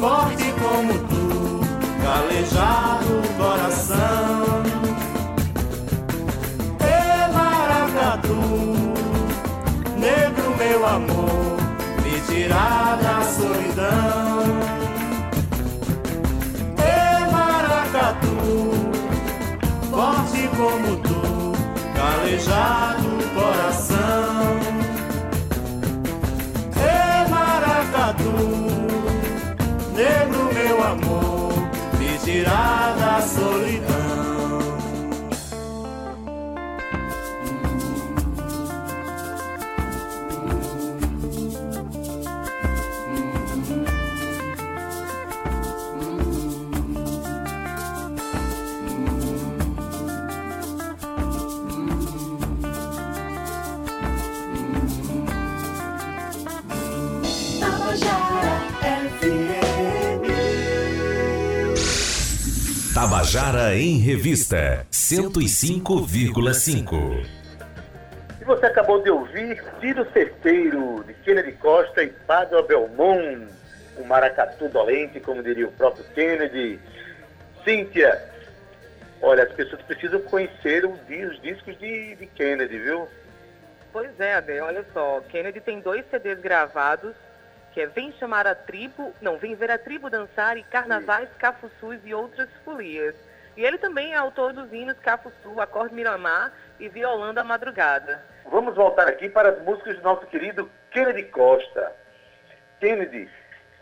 forte 0.00 0.52
como 0.60 0.92
tu, 1.08 1.60
calejado 2.02 3.22
coração. 3.38 4.25
Tirar 12.46 12.96
da 13.02 13.22
solidão. 13.22 14.60
E 16.78 17.32
maracatu, 17.32 18.70
forte 19.90 20.48
como 20.56 20.96
tu, 20.98 21.52
calejado 21.96 23.08
coração. 23.34 24.60
E 26.76 27.30
maracatu, 27.30 28.36
negro 29.92 30.50
meu 30.54 30.84
amor, 30.84 31.52
me 31.98 32.16
tirar 32.18 32.94
da 32.96 33.20
solidão. 33.22 33.95
Tabajara 63.36 63.76
em 63.76 63.98
Revista 63.98 64.86
105,5. 64.90 67.26
E 68.40 68.44
você 68.44 68.64
acabou 68.64 69.02
de 69.02 69.10
ouvir 69.10 69.62
Tiro 69.78 70.10
Certeiro, 70.10 71.04
de 71.06 71.12
Kennedy 71.12 71.52
Costa 71.52 72.02
e 72.02 72.08
Padre 72.08 72.62
Belmont, 72.62 73.46
um 73.98 74.04
maracatu 74.04 74.70
dolente, 74.70 75.20
como 75.20 75.42
diria 75.42 75.68
o 75.68 75.72
próprio 75.72 76.02
Kennedy. 76.14 76.80
Cíntia, 77.62 78.18
olha, 79.20 79.42
as 79.42 79.52
pessoas 79.52 79.82
precisam 79.82 80.22
conhecer 80.22 80.86
os 80.86 80.98
discos 81.42 81.78
de, 81.78 82.14
de 82.14 82.26
Kennedy, 82.28 82.78
viu? 82.78 83.06
Pois 83.92 84.18
é, 84.18 84.36
Ade, 84.36 84.58
olha 84.60 84.82
só, 84.94 85.20
Kennedy 85.28 85.60
tem 85.60 85.80
dois 85.80 86.06
CDs 86.10 86.40
gravados, 86.40 87.14
que 87.74 87.82
é 87.82 87.86
Vem 87.86 88.12
Chamar 88.12 88.46
a 88.46 88.54
Tribo, 88.54 89.12
não, 89.20 89.36
Vem 89.36 89.54
Ver 89.54 89.70
a 89.70 89.76
Tribo 89.76 90.08
Dançar 90.08 90.56
e 90.56 90.62
Carnavais, 90.62 91.28
Cafuçus 91.38 91.98
e 92.02 92.14
Outras 92.14 92.48
Folias. 92.64 93.25
E 93.56 93.64
ele 93.64 93.78
também 93.78 94.12
é 94.12 94.16
autor 94.16 94.52
dos 94.52 94.70
hinos 94.72 94.98
Cafuçu, 94.98 95.60
Acorde 95.60 95.94
Miramar 95.94 96.52
e 96.78 96.88
Violando 96.88 97.40
a 97.40 97.44
Madrugada. 97.44 98.22
Vamos 98.44 98.74
voltar 98.74 99.08
aqui 99.08 99.28
para 99.28 99.48
as 99.48 99.62
músicas 99.62 99.96
do 99.96 100.02
nosso 100.02 100.26
querido 100.26 100.70
Kennedy 100.90 101.24
Costa. 101.24 101.92
Kennedy 102.78 103.30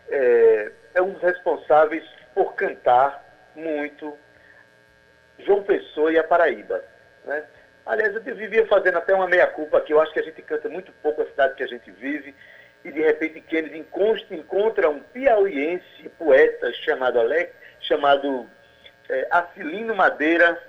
é, 0.09 0.71
é 0.93 1.01
um 1.01 1.11
dos 1.11 1.21
responsáveis 1.21 2.03
por 2.33 2.55
cantar 2.55 3.23
muito 3.53 4.17
João 5.39 5.63
Pessoa 5.63 6.11
e 6.11 6.17
a 6.17 6.23
Paraíba. 6.23 6.81
Né? 7.25 7.43
Aliás, 7.85 8.15
eu 8.15 8.35
vivia 8.35 8.65
fazendo 8.67 8.97
até 8.97 9.13
uma 9.13 9.27
meia-culpa 9.27 9.77
aqui. 9.77 9.91
Eu 9.91 10.01
acho 10.01 10.13
que 10.13 10.19
a 10.19 10.23
gente 10.23 10.41
canta 10.41 10.69
muito 10.69 10.91
pouco 11.03 11.21
a 11.21 11.25
cidade 11.25 11.55
que 11.55 11.63
a 11.63 11.67
gente 11.67 11.91
vive. 11.91 12.33
E 12.83 12.91
de 12.91 13.01
repente 13.01 13.41
Kennedy 13.41 13.85
encontra, 14.31 14.89
um 14.89 14.99
piauiense 14.99 16.09
poeta 16.17 16.71
chamado 16.73 17.19
Alex, 17.19 17.51
chamado 17.81 18.47
é, 19.09 19.27
Acilino 19.31 19.95
Madeira. 19.95 20.61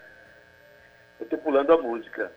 Eu 1.18 1.24
estou 1.24 1.38
pulando 1.38 1.72
a 1.72 1.78
música. 1.78 2.30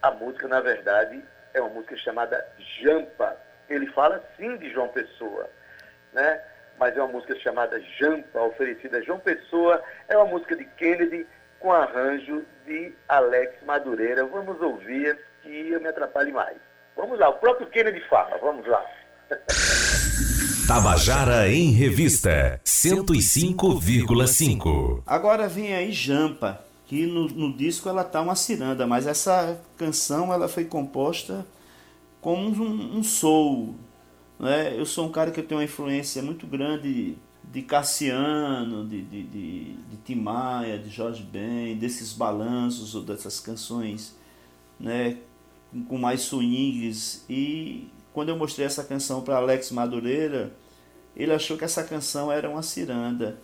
A 0.00 0.10
música, 0.10 0.48
na 0.48 0.60
verdade, 0.60 1.22
é 1.54 1.60
uma 1.60 1.70
música 1.70 1.96
chamada 1.96 2.46
Jampa. 2.80 3.36
Ele 3.68 3.86
fala 3.88 4.22
sim 4.36 4.56
de 4.56 4.70
João 4.70 4.88
Pessoa, 4.88 5.48
né? 6.12 6.42
mas 6.78 6.96
é 6.96 7.00
uma 7.00 7.12
música 7.12 7.34
chamada 7.36 7.80
Jampa, 7.98 8.40
oferecida 8.40 8.98
a 8.98 9.02
João 9.02 9.20
Pessoa. 9.20 9.82
É 10.08 10.16
uma 10.16 10.26
música 10.26 10.56
de 10.56 10.64
Kennedy 10.64 11.26
com 11.60 11.72
arranjo 11.72 12.44
de 12.66 12.92
Alex 13.08 13.62
Madureira. 13.62 14.24
Vamos 14.24 14.60
ouvir 14.60 15.18
que 15.42 15.70
eu 15.70 15.80
me 15.80 15.88
atrapalhe 15.88 16.32
mais. 16.32 16.56
Vamos 16.96 17.18
lá, 17.18 17.28
o 17.28 17.38
próprio 17.38 17.68
Kennedy 17.68 18.00
fala, 18.08 18.36
vamos 18.38 18.66
lá. 18.66 18.84
Tabajara 20.72 21.52
em 21.52 21.70
Revista 21.70 22.58
105,5. 22.64 25.02
Agora 25.06 25.46
vem 25.46 25.74
aí 25.74 25.92
Jampa, 25.92 26.64
que 26.86 27.04
no, 27.04 27.28
no, 27.28 27.52
disco 27.52 27.90
ela 27.90 28.02
tá 28.02 28.22
uma 28.22 28.34
ciranda, 28.34 28.86
mas 28.86 29.06
essa 29.06 29.60
canção 29.76 30.32
ela 30.32 30.48
foi 30.48 30.64
composta 30.64 31.46
como 32.22 32.64
um, 32.64 32.96
um 32.96 33.04
soul. 33.04 33.74
Né? 34.40 34.74
Eu 34.74 34.86
sou 34.86 35.06
um 35.06 35.12
cara 35.12 35.30
que 35.30 35.42
tem 35.42 35.58
uma 35.58 35.64
influência 35.64 36.22
muito 36.22 36.46
grande 36.46 37.18
de 37.44 37.60
Cassiano, 37.60 38.88
de, 38.88 39.02
de, 39.02 39.24
de, 39.24 39.74
de 39.74 39.96
Tim 40.06 40.14
Maia, 40.14 40.78
de 40.78 40.88
Jorge 40.88 41.22
Ben, 41.22 41.76
desses 41.76 42.14
balanços 42.14 42.94
ou 42.94 43.02
dessas 43.02 43.38
canções 43.40 44.16
né, 44.80 45.18
com 45.86 45.98
mais 45.98 46.22
swings. 46.22 47.26
E 47.28 47.90
quando 48.14 48.30
eu 48.30 48.38
mostrei 48.38 48.64
essa 48.64 48.82
canção 48.82 49.20
para 49.20 49.36
Alex 49.36 49.70
Madureira, 49.70 50.61
ele 51.16 51.32
achou 51.32 51.56
que 51.56 51.64
essa 51.64 51.84
canção 51.84 52.30
era 52.30 52.48
uma 52.48 52.62
ciranda. 52.62 53.38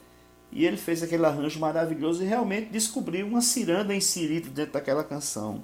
E 0.50 0.64
ele 0.64 0.76
fez 0.76 1.02
aquele 1.02 1.26
arranjo 1.26 1.60
maravilhoso 1.60 2.22
e 2.22 2.26
realmente 2.26 2.70
descobriu 2.70 3.26
uma 3.26 3.42
ciranda 3.42 3.94
inserida 3.94 4.48
dentro 4.48 4.72
daquela 4.72 5.04
canção. 5.04 5.62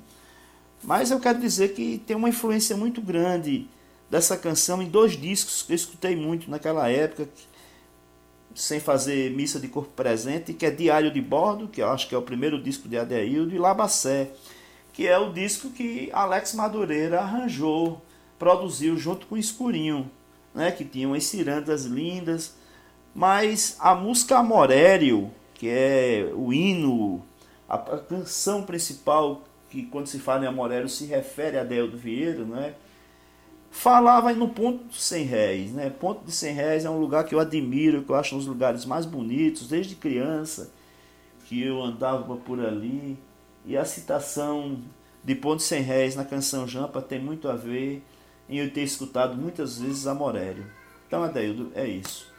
Mas 0.83 1.11
eu 1.11 1.19
quero 1.19 1.40
dizer 1.40 1.73
que 1.75 1.99
tem 1.99 2.14
uma 2.14 2.29
influência 2.29 2.77
muito 2.77 3.01
grande 3.01 3.67
dessa 4.11 4.37
canção 4.37 4.83
em 4.83 4.88
dois 4.88 5.17
discos 5.17 5.62
que 5.62 5.73
eu 5.73 5.77
escutei 5.77 6.14
muito 6.14 6.51
naquela 6.51 6.88
época, 6.90 7.29
sem 8.55 8.79
fazer 8.79 9.31
missa 9.33 9.59
de 9.59 9.67
corpo 9.67 9.90
presente, 9.90 10.53
que 10.53 10.67
é 10.67 10.71
Diário 10.71 11.11
de 11.11 11.21
Bordo, 11.21 11.67
que 11.67 11.81
eu 11.81 11.88
acho 11.88 12.07
que 12.07 12.14
é 12.14 12.19
o 12.19 12.23
primeiro 12.23 12.62
disco 12.62 12.87
de 12.88 12.99
Adeildo, 12.99 13.55
e 13.55 13.59
Labacé, 13.59 14.31
que 14.93 15.09
é 15.09 15.19
o 15.19 15.33
disco 15.33 15.71
que 15.71 16.11
Alex 16.12 16.55
Madureira 16.55 17.21
arranjou, 17.21 18.01
produziu 18.38 18.97
junto 18.97 19.27
com 19.27 19.37
Escurinho, 19.37 20.09
né, 20.55 20.71
que 20.71 20.85
tinha 20.85 21.09
umas 21.09 21.25
cirandas 21.25 21.85
lindas, 21.85 22.55
mas 23.14 23.77
a 23.81 23.95
música 23.95 24.38
Amorério, 24.38 25.31
que 25.55 25.69
é 25.69 26.31
o 26.35 26.53
hino, 26.53 27.23
a, 27.69 27.75
a 27.75 27.99
canção 27.99 28.62
principal, 28.62 29.43
que 29.69 29.83
quando 29.83 30.07
se 30.07 30.19
fala 30.19 30.45
em 30.45 30.49
Amorério 30.49 30.88
se 30.88 31.05
refere 31.05 31.59
a 31.59 31.62
Adeildo 31.62 31.97
Vieira, 31.97 32.45
né, 32.45 32.75
falava 33.75 34.33
no 34.33 34.49
ponto 34.49 34.85
de 34.85 35.01
100 35.01 35.25
réis. 35.25 35.73
Né? 35.73 35.90
Ponto 35.90 36.25
de 36.25 36.31
100 36.31 36.55
réis 36.55 36.85
é 36.85 36.90
um 36.90 36.99
lugar 36.99 37.25
que 37.25 37.35
eu 37.35 37.40
admiro, 37.40 38.05
que 38.05 38.11
eu 38.11 38.14
acho 38.14 38.37
um 38.37 38.38
dos 38.38 38.47
lugares 38.47 38.85
mais 38.85 39.05
bonitos, 39.05 39.69
desde 39.69 39.97
criança, 39.97 40.71
que 41.47 41.61
eu 41.61 41.83
andava 41.83 42.37
por 42.37 42.64
ali. 42.64 43.19
E 43.67 43.77
a 43.77 43.85
citação 43.85 44.79
de 45.25 45.35
Ponto 45.35 45.57
de 45.57 45.64
100 45.64 45.83
réis 45.83 46.14
na 46.14 46.25
canção 46.25 46.69
Jampa 46.69 47.03
tem 47.03 47.19
muito 47.19 47.49
a 47.49 47.57
ver 47.57 48.03
em 48.49 48.59
eu 48.59 48.71
ter 48.71 48.83
escutado 48.83 49.37
muitas 49.37 49.79
vezes 49.79 50.07
Amorélio. 50.07 50.67
Então, 51.07 51.23
Adeildo, 51.23 51.71
é 51.75 51.87
isso. 51.87 52.34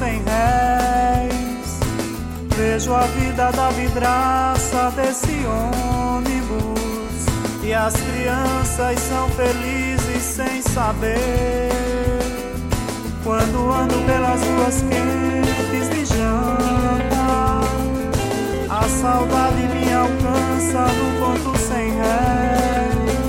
Sem 0.00 0.22
réis. 0.24 1.78
Vejo 2.56 2.94
a 2.94 3.02
vida 3.02 3.52
da 3.52 3.68
vidraça 3.70 4.90
desse 4.96 5.44
ônibus. 5.46 7.26
E 7.62 7.74
as 7.74 7.92
crianças 7.94 8.98
são 8.98 9.28
felizes 9.30 10.22
sem 10.22 10.62
saber. 10.62 11.68
Quando 13.22 13.70
ando 13.70 13.98
pelas 14.06 14.40
ruas 14.40 14.82
quentes 14.88 15.90
de 15.90 16.04
Jampa, 16.06 17.60
a 18.70 18.88
saudade 18.88 19.68
me 19.74 19.92
alcança 19.92 20.86
no 20.98 21.06
ponto 21.20 21.58
sem 21.58 21.90
réis. 21.90 23.20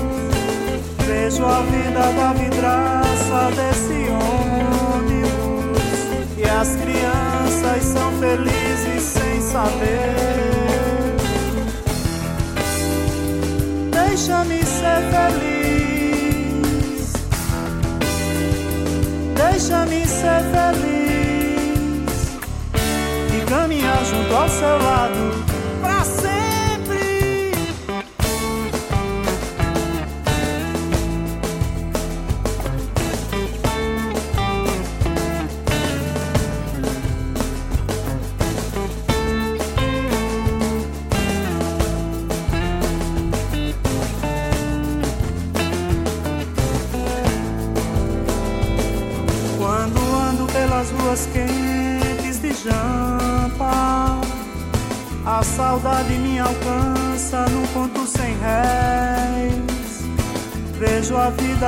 Vejo 1.06 1.44
a 1.44 1.60
vida 1.60 2.12
da 2.18 2.32
vidraça 2.32 2.91
Deixa-me 13.90 14.64
ser 14.64 15.02
feliz. 15.12 15.52
Deixa-me 19.36 20.06
ser 20.06 20.42
feliz. 20.54 22.12
E 23.34 23.40
caminhar 23.48 24.04
junto 24.04 24.34
ao 24.34 24.48
seu 24.48 24.78
lado 24.78 25.41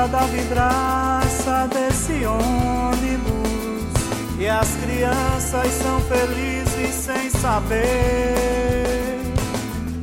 da 0.09 0.25
vidraça 0.27 1.69
desse 1.73 2.27
ônibus 2.27 3.95
e 4.39 4.47
as 4.47 4.69
crianças 4.77 5.73
são 5.83 6.01
felizes 6.01 6.95
sem 6.95 7.31
saber. 7.31 8.35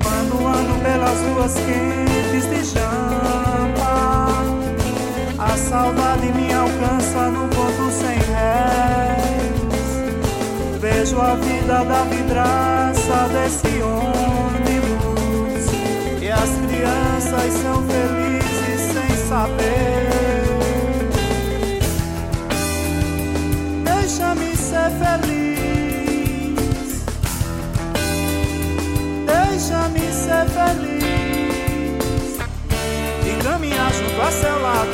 Quando 0.02 0.48
ando 0.48 0.84
pelas 0.84 1.20
ruas 1.22 1.54
quentes 1.54 2.50
de 2.50 2.64
Jampa, 2.64 4.30
a 5.38 5.58
saudade 5.58 6.28
me 6.34 6.52
alcança 6.52 7.30
num 7.30 7.48
ponto 7.50 7.92
sem 7.92 8.18
réis. 8.18 9.22
Vejo 10.80 11.22
a 11.22 11.36
vida 11.36 11.84
da 11.86 12.04
vidraça 12.06 13.30
desse 13.34 13.82
ônibus 13.84 15.66
e 16.22 16.32
as 16.32 16.50
crianças 16.66 17.54
são 17.62 17.84
felizes 17.84 18.31
Deixa-me 23.84 24.56
ser 24.56 24.92
feliz. 25.02 25.32
Deixa-me 29.26 30.06
ser 30.12 30.46
feliz 30.58 31.02
e 33.26 33.44
caminhar 33.44 33.92
junto 33.94 34.22
a 34.22 34.32
seu 34.32 34.60
lado 34.62 34.91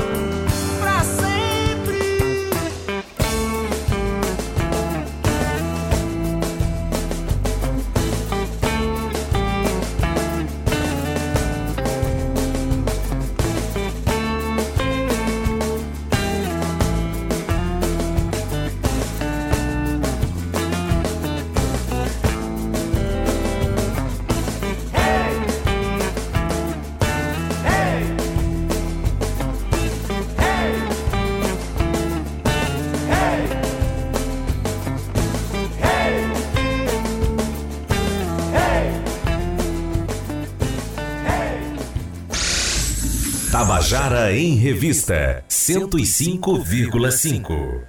Tabajara 43.57 44.29
em 44.33 44.53
Revista 44.55 45.41
105,5. 45.49 47.83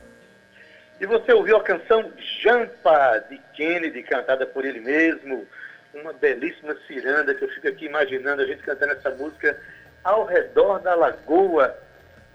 E 0.98 1.04
você 1.04 1.30
ouviu 1.34 1.58
a 1.58 1.62
canção 1.62 2.10
Jampa, 2.42 3.18
de 3.28 3.36
Kennedy, 3.54 4.02
cantada 4.02 4.46
por 4.46 4.64
ele 4.64 4.80
mesmo. 4.80 5.46
Uma 5.92 6.14
belíssima 6.14 6.74
ciranda 6.86 7.34
que 7.34 7.44
eu 7.44 7.50
fico 7.50 7.68
aqui 7.68 7.84
imaginando 7.84 8.40
a 8.40 8.46
gente 8.46 8.62
cantando 8.62 8.92
essa 8.92 9.10
música 9.10 9.60
ao 10.04 10.24
redor 10.24 10.78
da 10.78 10.94
lagoa. 10.94 11.78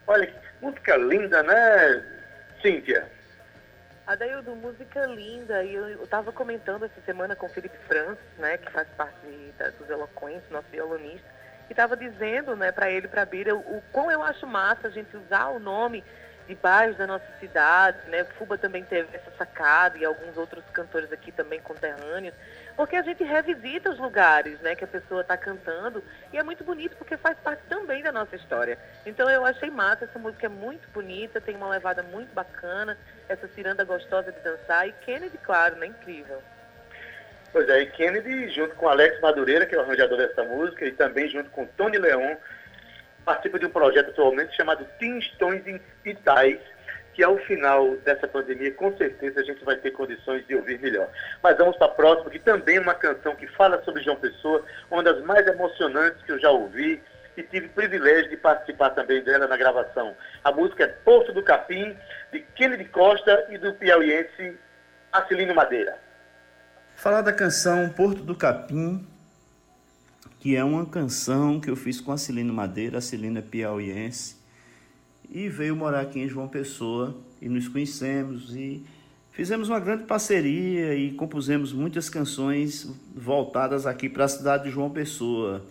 Olha, 0.05 0.27
que 0.27 0.35
música 0.61 0.95
linda, 0.95 1.41
né, 1.41 2.05
Cíntia? 2.61 3.09
Adaildo, 4.05 4.55
música 4.57 5.07
linda. 5.07 5.63
E 5.63 5.73
eu 5.73 6.03
estava 6.03 6.31
comentando 6.31 6.85
essa 6.85 7.01
semana 7.03 7.35
com 7.35 7.47
o 7.47 7.49
Felipe 7.49 7.79
Francis, 7.87 8.37
né, 8.37 8.59
que 8.59 8.71
faz 8.71 8.87
parte 8.89 9.25
da, 9.57 9.71
dos 9.71 9.89
Eloquentes, 9.89 10.47
nosso 10.51 10.67
violonista, 10.71 11.33
e 11.73 11.75
estava 11.75 11.97
dizendo 11.97 12.55
né, 12.55 12.71
para 12.71 12.91
ele, 12.91 13.07
para 13.07 13.23
a 13.23 13.25
Bira, 13.25 13.55
o, 13.55 13.77
o 13.77 13.83
quão 13.91 14.11
eu 14.11 14.21
acho 14.21 14.45
massa 14.45 14.87
a 14.87 14.91
gente 14.91 15.17
usar 15.17 15.47
o 15.47 15.59
nome 15.59 16.03
de 16.47 16.53
bairros 16.55 16.97
da 16.97 17.07
nossa 17.07 17.25
cidade, 17.39 17.97
né? 18.09 18.23
Fuba 18.37 18.57
também 18.57 18.83
teve 18.83 19.15
essa 19.15 19.31
sacada 19.37 19.97
e 19.97 20.05
alguns 20.05 20.37
outros 20.37 20.63
cantores 20.71 21.11
aqui 21.11 21.31
também 21.31 21.59
conterrâneos, 21.61 22.35
porque 22.75 22.95
a 22.95 23.01
gente 23.01 23.23
revisita 23.23 23.89
os 23.89 23.97
lugares, 23.97 24.59
né, 24.59 24.75
que 24.75 24.83
a 24.83 24.87
pessoa 24.87 25.21
está 25.21 25.37
cantando 25.37 26.03
e 26.33 26.37
é 26.37 26.43
muito 26.43 26.63
bonito 26.63 26.97
porque 26.97 27.15
faz 27.15 27.37
parte 27.39 27.63
também 27.69 28.03
da 28.03 28.11
nossa 28.11 28.35
história. 28.35 28.77
Então 29.05 29.29
eu 29.29 29.45
achei 29.45 29.71
massa, 29.71 30.03
essa 30.03 30.19
música 30.19 30.45
é 30.45 30.49
muito 30.49 30.87
bonita, 30.89 31.41
tem 31.41 31.55
uma 31.55 31.69
levada 31.69 32.03
muito 32.03 32.33
bacana, 32.33 32.97
essa 33.29 33.47
ciranda 33.47 33.85
gostosa 33.85 34.31
de 34.31 34.39
dançar 34.41 34.87
e 34.87 34.91
Kennedy, 34.91 35.37
claro, 35.39 35.77
né, 35.77 35.87
incrível. 35.87 36.43
Pois 37.53 37.69
é, 37.69 37.81
e 37.81 37.85
Kennedy, 37.85 38.49
junto 38.49 38.75
com 38.75 38.89
Alex 38.89 39.21
Madureira, 39.21 39.67
que 39.67 39.75
é 39.75 39.77
o 39.77 39.81
arranjador 39.81 40.17
dessa 40.17 40.43
música, 40.43 40.85
e 40.85 40.91
também 40.91 41.29
junto 41.29 41.51
com 41.51 41.67
Tony 41.67 41.99
Leon, 41.99 42.35
participa 43.23 43.59
de 43.59 43.67
um 43.67 43.69
projeto 43.69 44.09
atualmente 44.09 44.55
chamado 44.55 44.83
Teens, 44.97 45.29
Tons 45.37 45.61
e 45.67 46.59
que 47.13 47.23
ao 47.23 47.37
final 47.37 47.95
dessa 47.97 48.27
pandemia, 48.27 48.71
com 48.71 48.97
certeza, 48.97 49.39
a 49.39 49.43
gente 49.43 49.63
vai 49.63 49.75
ter 49.75 49.91
condições 49.91 50.43
de 50.47 50.55
ouvir 50.55 50.79
melhor. 50.79 51.07
Mas 51.43 51.55
vamos 51.55 51.77
para 51.77 51.85
a 51.85 51.91
próxima, 51.91 52.31
que 52.31 52.39
também 52.39 52.77
é 52.77 52.81
uma 52.81 52.95
canção 52.95 53.35
que 53.35 53.45
fala 53.45 53.83
sobre 53.83 54.01
João 54.01 54.17
Pessoa, 54.17 54.65
uma 54.89 55.03
das 55.03 55.21
mais 55.21 55.45
emocionantes 55.45 56.23
que 56.23 56.31
eu 56.31 56.39
já 56.39 56.49
ouvi, 56.49 56.99
e 57.37 57.43
tive 57.43 57.67
o 57.67 57.69
privilégio 57.69 58.31
de 58.31 58.37
participar 58.37 58.89
também 58.91 59.21
dela 59.23 59.45
na 59.45 59.57
gravação. 59.57 60.15
A 60.43 60.51
música 60.51 60.85
é 60.85 60.87
Porto 60.87 61.31
do 61.31 61.43
Capim, 61.43 61.95
de 62.31 62.39
Kennedy 62.55 62.85
Costa 62.85 63.45
e 63.51 63.59
do 63.59 63.75
piauiense 63.75 64.57
Acilino 65.11 65.53
Madeira. 65.53 66.02
Falar 66.95 67.21
da 67.21 67.33
canção 67.33 67.89
Porto 67.89 68.23
do 68.23 68.33
Capim, 68.33 69.05
que 70.39 70.55
é 70.55 70.63
uma 70.63 70.85
canção 70.85 71.59
que 71.59 71.69
eu 71.69 71.75
fiz 71.75 71.99
com 71.99 72.13
a 72.13 72.17
Celino 72.17 72.53
Madeira, 72.53 72.99
a 72.99 73.01
Celino 73.01 73.39
é 73.39 73.41
piauiense, 73.41 74.37
e 75.29 75.49
veio 75.49 75.75
morar 75.75 76.01
aqui 76.01 76.19
em 76.19 76.29
João 76.29 76.47
Pessoa, 76.47 77.15
e 77.41 77.49
nos 77.49 77.67
conhecemos, 77.67 78.55
e 78.55 78.85
fizemos 79.31 79.67
uma 79.67 79.81
grande 79.81 80.05
parceria 80.05 80.95
e 80.95 81.11
compusemos 81.11 81.73
muitas 81.73 82.09
canções 82.09 82.89
voltadas 83.13 83.85
aqui 83.85 84.07
para 84.07 84.23
a 84.23 84.29
cidade 84.29 84.65
de 84.65 84.69
João 84.69 84.89
Pessoa. 84.89 85.65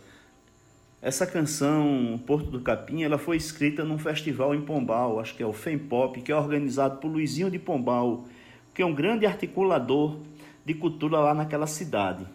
Essa 1.01 1.27
canção, 1.27 2.21
Porto 2.27 2.51
do 2.51 2.61
Capim, 2.61 3.03
ela 3.05 3.17
foi 3.17 3.39
escrita 3.39 3.85
num 3.85 3.99
festival 3.99 4.55
em 4.55 4.61
Pombal, 4.61 5.19
acho 5.19 5.35
que 5.35 5.43
é 5.43 5.47
o 5.47 5.53
FEMPOP, 5.53 6.21
que 6.21 6.31
é 6.31 6.37
organizado 6.37 6.99
por 6.99 7.09
Luizinho 7.09 7.51
de 7.51 7.59
Pombal, 7.59 8.27
que 8.75 8.83
é 8.83 8.87
um 8.87 8.95
grande 8.95 9.25
articulador 9.27 10.19
de 10.65 10.75
cultura 10.75 11.19
lá 11.19 11.35
naquela 11.35 11.67
cidade. 11.67 12.27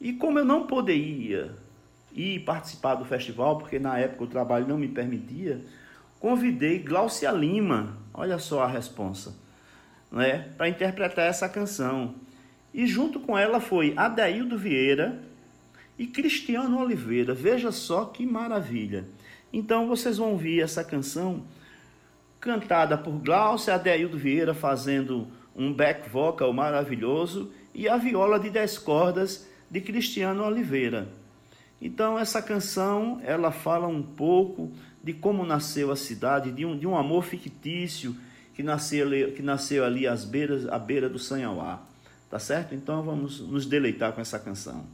E 0.00 0.12
como 0.12 0.38
eu 0.38 0.44
não 0.44 0.66
poderia 0.66 1.52
ir 2.14 2.40
participar 2.40 2.94
do 2.94 3.04
festival, 3.04 3.58
porque 3.58 3.78
na 3.78 3.98
época 3.98 4.24
o 4.24 4.28
trabalho 4.28 4.68
não 4.68 4.78
me 4.78 4.88
permitia, 4.88 5.60
convidei 6.20 6.78
Glaucia 6.78 7.30
Lima, 7.32 7.96
olha 8.12 8.38
só 8.38 8.62
a 8.62 8.68
responsa, 8.68 9.36
né, 10.10 10.48
para 10.56 10.68
interpretar 10.68 11.26
essa 11.26 11.48
canção. 11.48 12.14
E 12.72 12.86
junto 12.86 13.20
com 13.20 13.36
ela 13.36 13.60
foi 13.60 13.94
Adaildo 13.96 14.58
Vieira 14.58 15.20
e 15.98 16.06
Cristiano 16.06 16.80
Oliveira. 16.80 17.34
Veja 17.34 17.70
só 17.70 18.04
que 18.04 18.26
maravilha. 18.26 19.04
Então 19.52 19.86
vocês 19.86 20.18
vão 20.18 20.32
ouvir 20.32 20.60
essa 20.60 20.82
canção 20.82 21.44
cantada 22.40 22.98
por 22.98 23.12
Glaucia 23.12 23.74
Adaildo 23.74 24.18
Vieira 24.18 24.52
fazendo 24.52 25.28
um 25.54 25.72
back 25.72 26.08
vocal 26.08 26.52
maravilhoso 26.52 27.50
e 27.74 27.88
a 27.88 27.96
viola 27.96 28.38
de 28.38 28.50
10 28.50 28.78
cordas 28.78 29.48
de 29.70 29.80
Cristiano 29.80 30.44
Oliveira. 30.44 31.08
Então 31.80 32.18
essa 32.18 32.40
canção 32.40 33.20
ela 33.24 33.50
fala 33.50 33.86
um 33.86 34.02
pouco 34.02 34.72
de 35.02 35.12
como 35.12 35.44
nasceu 35.44 35.90
a 35.90 35.96
cidade, 35.96 36.50
de 36.50 36.64
um, 36.64 36.78
de 36.78 36.86
um 36.86 36.96
amor 36.96 37.24
fictício 37.24 38.16
que 38.54 38.62
nasceu, 38.62 39.32
que 39.32 39.42
nasceu 39.42 39.84
ali 39.84 40.06
às 40.06 40.24
beiras, 40.24 40.66
à 40.66 40.78
beira 40.78 41.08
do 41.08 41.18
Sanhauá. 41.18 41.82
Tá 42.30 42.38
certo? 42.38 42.74
Então 42.74 43.02
vamos 43.02 43.40
nos 43.40 43.66
deleitar 43.66 44.12
com 44.12 44.20
essa 44.20 44.38
canção. 44.38 44.84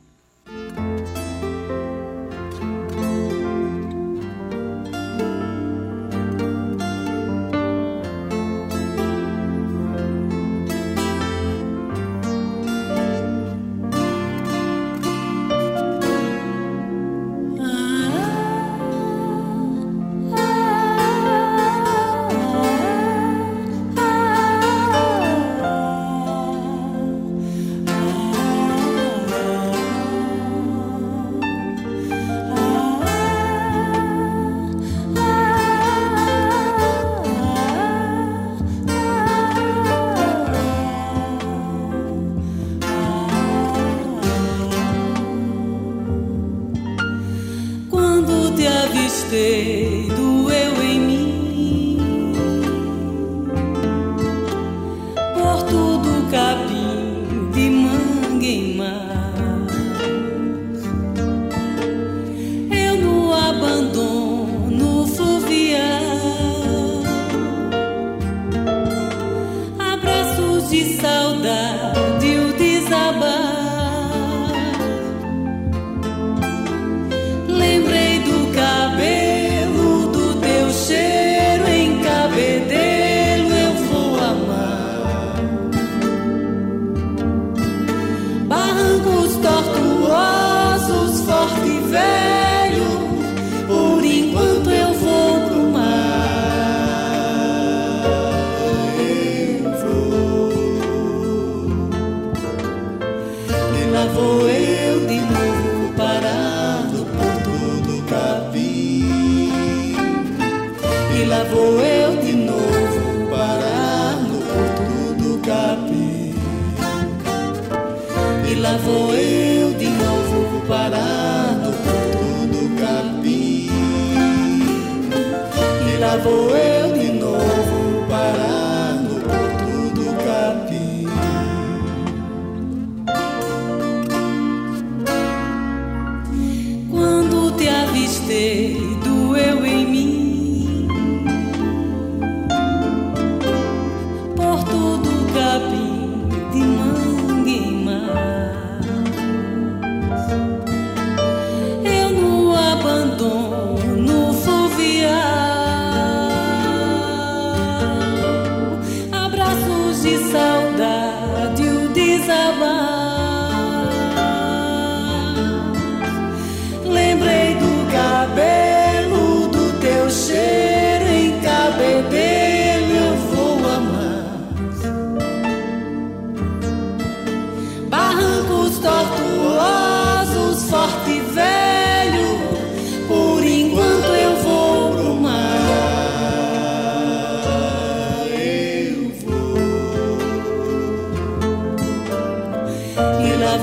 travel 126.23 126.51
away. 126.51 126.70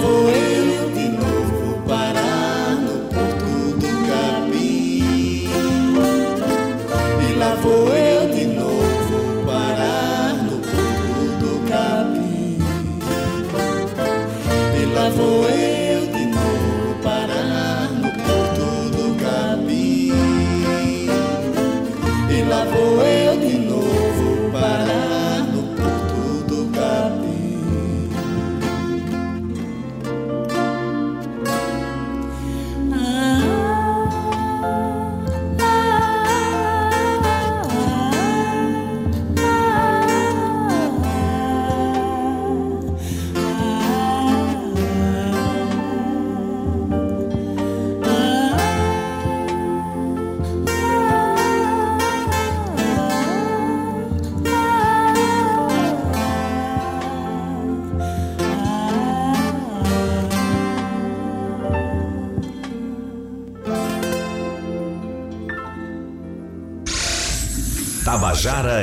poema. 0.07 0.66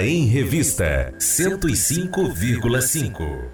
Em 0.01 0.27
Revista 0.27 1.13
105,5. 1.19 3.51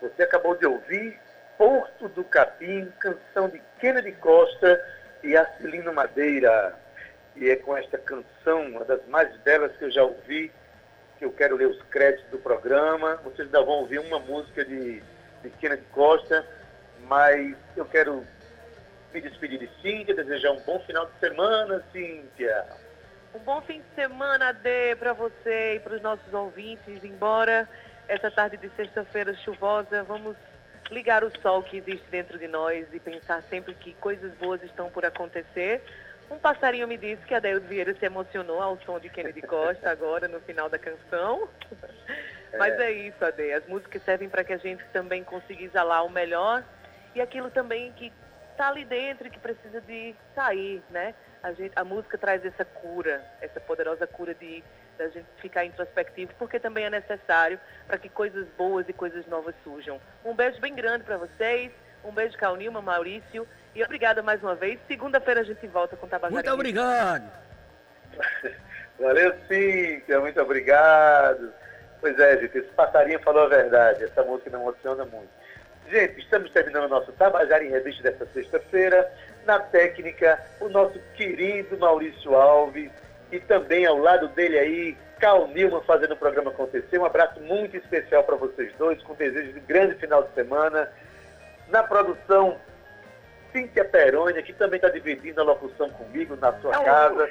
Você 0.00 0.22
acabou 0.22 0.56
de 0.56 0.66
ouvir 0.66 1.18
Porto 1.58 2.08
do 2.10 2.22
Capim, 2.22 2.88
canção 3.00 3.48
de 3.48 3.60
Kennedy 3.80 4.12
Costa 4.12 4.80
e 5.24 5.36
Acilino 5.36 5.92
Madeira. 5.92 6.76
E 7.34 7.50
é 7.50 7.56
com 7.56 7.76
esta 7.76 7.98
canção, 7.98 8.68
uma 8.68 8.84
das 8.84 9.04
mais 9.08 9.36
belas 9.38 9.76
que 9.76 9.86
eu 9.86 9.90
já 9.90 10.04
ouvi, 10.04 10.52
que 11.18 11.24
eu 11.24 11.32
quero 11.32 11.56
ler 11.56 11.66
os 11.66 11.82
créditos 11.90 12.30
do 12.30 12.38
programa. 12.38 13.16
Vocês 13.24 13.48
ainda 13.48 13.64
vão 13.64 13.80
ouvir 13.80 13.98
uma 13.98 14.20
música 14.20 14.64
de, 14.64 15.02
de 15.42 15.50
Kennedy 15.58 15.82
Costa, 15.90 16.46
mas 17.00 17.56
eu 17.76 17.84
quero 17.84 18.24
me 19.12 19.20
despedir 19.20 19.58
de 19.58 19.68
Cíntia, 19.82 20.14
desejar 20.14 20.52
um 20.52 20.60
bom 20.60 20.78
final 20.86 21.06
de 21.06 21.18
semana, 21.18 21.82
Cíntia. 21.92 22.85
Um 23.36 23.40
bom 23.40 23.60
fim 23.60 23.82
de 23.82 23.94
semana, 23.94 24.50
Dê, 24.54 24.96
para 24.96 25.12
você 25.12 25.74
e 25.74 25.80
para 25.80 25.96
os 25.96 26.00
nossos 26.00 26.32
ouvintes. 26.32 27.04
Embora 27.04 27.68
essa 28.08 28.30
tarde 28.30 28.56
de 28.56 28.70
sexta-feira 28.70 29.34
chuvosa, 29.34 30.02
vamos 30.04 30.34
ligar 30.90 31.22
o 31.22 31.30
sol 31.42 31.62
que 31.62 31.76
existe 31.76 32.06
dentro 32.10 32.38
de 32.38 32.48
nós 32.48 32.86
e 32.94 32.98
pensar 32.98 33.42
sempre 33.50 33.74
que 33.74 33.92
coisas 33.94 34.32
boas 34.38 34.62
estão 34.62 34.88
por 34.88 35.04
acontecer. 35.04 35.82
Um 36.30 36.38
passarinho 36.38 36.88
me 36.88 36.96
disse 36.96 37.26
que 37.26 37.34
a 37.34 37.38
Deildo 37.38 37.66
Vieira 37.66 37.94
se 37.94 38.06
emocionou 38.06 38.62
ao 38.62 38.80
som 38.80 38.98
de 38.98 39.10
Kennedy 39.10 39.42
Costa 39.42 39.90
agora 39.90 40.26
no 40.26 40.40
final 40.40 40.70
da 40.70 40.78
canção. 40.78 41.46
Mas 42.58 42.72
é 42.80 42.90
isso, 42.90 43.22
Ade. 43.22 43.52
As 43.52 43.66
músicas 43.66 44.02
servem 44.02 44.30
para 44.30 44.44
que 44.44 44.54
a 44.54 44.58
gente 44.58 44.82
também 44.94 45.22
consiga 45.22 45.62
exalar 45.62 46.06
o 46.06 46.10
melhor 46.10 46.64
e 47.14 47.20
aquilo 47.20 47.50
também 47.50 47.92
que 47.92 48.10
está 48.52 48.68
ali 48.68 48.86
dentro 48.86 49.26
e 49.26 49.30
que 49.30 49.38
precisa 49.38 49.82
de 49.82 50.14
sair, 50.34 50.82
né? 50.88 51.14
A, 51.46 51.52
gente, 51.52 51.72
a 51.76 51.84
música 51.84 52.18
traz 52.18 52.44
essa 52.44 52.64
cura, 52.64 53.24
essa 53.40 53.60
poderosa 53.60 54.04
cura 54.04 54.34
de 54.34 54.64
da 54.98 55.08
gente 55.10 55.28
ficar 55.40 55.64
introspectivo, 55.64 56.34
porque 56.40 56.58
também 56.58 56.86
é 56.86 56.90
necessário 56.90 57.60
para 57.86 57.96
que 57.98 58.08
coisas 58.08 58.48
boas 58.58 58.88
e 58.88 58.92
coisas 58.92 59.24
novas 59.28 59.54
surjam. 59.62 60.00
Um 60.24 60.34
beijo 60.34 60.60
bem 60.60 60.74
grande 60.74 61.04
para 61.04 61.16
vocês, 61.18 61.70
um 62.02 62.10
beijo 62.10 62.36
Calnilma, 62.36 62.82
Maurício, 62.82 63.46
e 63.76 63.84
obrigada 63.84 64.24
mais 64.24 64.42
uma 64.42 64.56
vez. 64.56 64.80
Segunda-feira 64.88 65.42
a 65.42 65.44
gente 65.44 65.64
volta 65.68 65.96
com 65.96 66.08
Tabajara. 66.08 66.34
Muito 66.34 66.50
obrigado. 66.52 67.30
Valeu, 68.98 69.32
Cíntia, 69.46 70.18
muito 70.18 70.42
obrigado. 70.42 71.52
Pois 72.00 72.18
é, 72.18 72.40
gente, 72.40 72.58
esse 72.58 72.72
passarinho 72.72 73.20
falou 73.20 73.44
a 73.44 73.48
verdade, 73.48 74.02
essa 74.02 74.24
música 74.24 74.50
me 74.50 74.56
emociona 74.56 75.04
muito. 75.04 75.30
Gente, 75.90 76.18
estamos 76.20 76.50
terminando 76.50 76.84
o 76.84 76.88
nosso 76.88 77.12
Tabajara 77.12 77.64
em 77.64 77.70
Revista 77.70 78.02
desta 78.02 78.26
sexta-feira. 78.34 79.08
Na 79.44 79.60
técnica, 79.60 80.44
o 80.60 80.68
nosso 80.68 80.98
querido 81.14 81.78
Maurício 81.78 82.34
Alves 82.34 82.90
e 83.30 83.38
também 83.38 83.86
ao 83.86 83.96
lado 83.96 84.28
dele 84.28 84.58
aí, 84.58 84.96
Cal 85.20 85.46
Nilman 85.48 85.80
fazendo 85.82 86.14
o 86.14 86.16
programa 86.16 86.50
acontecer. 86.50 86.98
Um 86.98 87.04
abraço 87.04 87.40
muito 87.40 87.76
especial 87.76 88.24
para 88.24 88.36
vocês 88.36 88.72
dois, 88.76 89.00
com 89.02 89.14
desejo 89.14 89.52
de 89.52 89.60
grande 89.60 89.94
final 89.94 90.24
de 90.24 90.34
semana. 90.34 90.90
Na 91.68 91.84
produção, 91.84 92.58
Cíntia 93.52 93.84
Perônia, 93.84 94.42
que 94.42 94.52
também 94.52 94.78
está 94.78 94.88
dividindo 94.88 95.40
a 95.40 95.44
locução 95.44 95.88
comigo 95.90 96.36
na 96.36 96.52
sua 96.60 96.72
casa. 96.82 97.30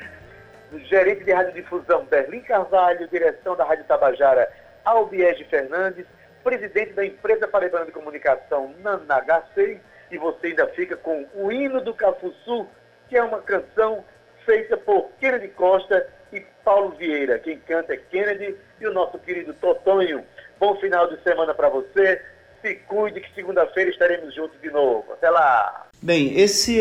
O 0.72 0.80
gerente 0.80 1.26
de 1.26 1.32
radiodifusão, 1.32 2.06
Berlim 2.06 2.42
Carvalho, 2.42 3.08
direção 3.10 3.56
da 3.56 3.66
Rádio 3.66 3.86
Tabajara, 3.86 4.52
Albiege 4.84 5.44
Fernandes, 5.46 6.06
presidente 6.46 6.94
da 6.94 7.04
empresa 7.04 7.48
Paraibana 7.48 7.88
de 7.88 7.92
Comunicação, 7.92 8.72
NANHC, 8.84 9.80
e 10.12 10.18
você 10.20 10.48
ainda 10.48 10.68
fica 10.68 10.96
com 10.96 11.26
o 11.34 11.52
hino 11.52 11.82
do 11.82 11.92
Cafuçu, 11.92 12.68
que 13.10 13.18
é 13.18 13.24
uma 13.24 13.42
canção 13.42 14.06
feita 14.46 14.78
por 14.78 15.10
Kennedy 15.20 15.48
Costa 15.48 16.08
e 16.32 16.40
Paulo 16.64 16.92
Vieira. 16.92 17.40
Quem 17.40 17.58
canta 17.58 17.96
é 17.96 17.98
Kennedy 17.98 18.56
e 18.80 18.86
o 18.86 18.94
nosso 18.94 19.18
querido 19.18 19.56
Totonho. 19.56 20.24
Bom 20.60 20.76
final 20.76 21.10
de 21.10 21.20
semana 21.24 21.52
para 21.56 21.68
você. 21.68 22.22
Se 22.62 22.76
cuide 22.88 23.22
que 23.22 23.34
segunda-feira 23.34 23.90
estaremos 23.90 24.34
juntos 24.36 24.62
de 24.62 24.70
novo. 24.70 25.14
Até 25.14 25.32
lá. 25.32 25.88
Bem, 26.00 26.40
esse, 26.40 26.80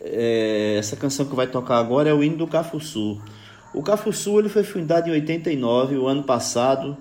é, 0.00 0.76
essa 0.78 0.96
canção 0.96 1.26
que 1.26 1.36
vai 1.36 1.46
tocar 1.46 1.76
agora 1.76 2.08
é 2.08 2.14
o 2.14 2.24
hino 2.24 2.38
do 2.38 2.46
Cafuçu. 2.46 3.22
O 3.74 3.82
Cafuçu 3.82 4.38
ele 4.38 4.48
foi 4.48 4.64
fundado 4.64 5.10
em 5.10 5.12
89, 5.12 5.98
o 5.98 6.06
ano 6.06 6.22
passado, 6.22 6.96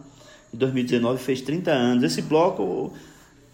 em 0.55 0.57
2019, 0.57 1.21
fez 1.21 1.41
30 1.41 1.71
anos. 1.71 2.03
Esse 2.03 2.21
bloco 2.21 2.93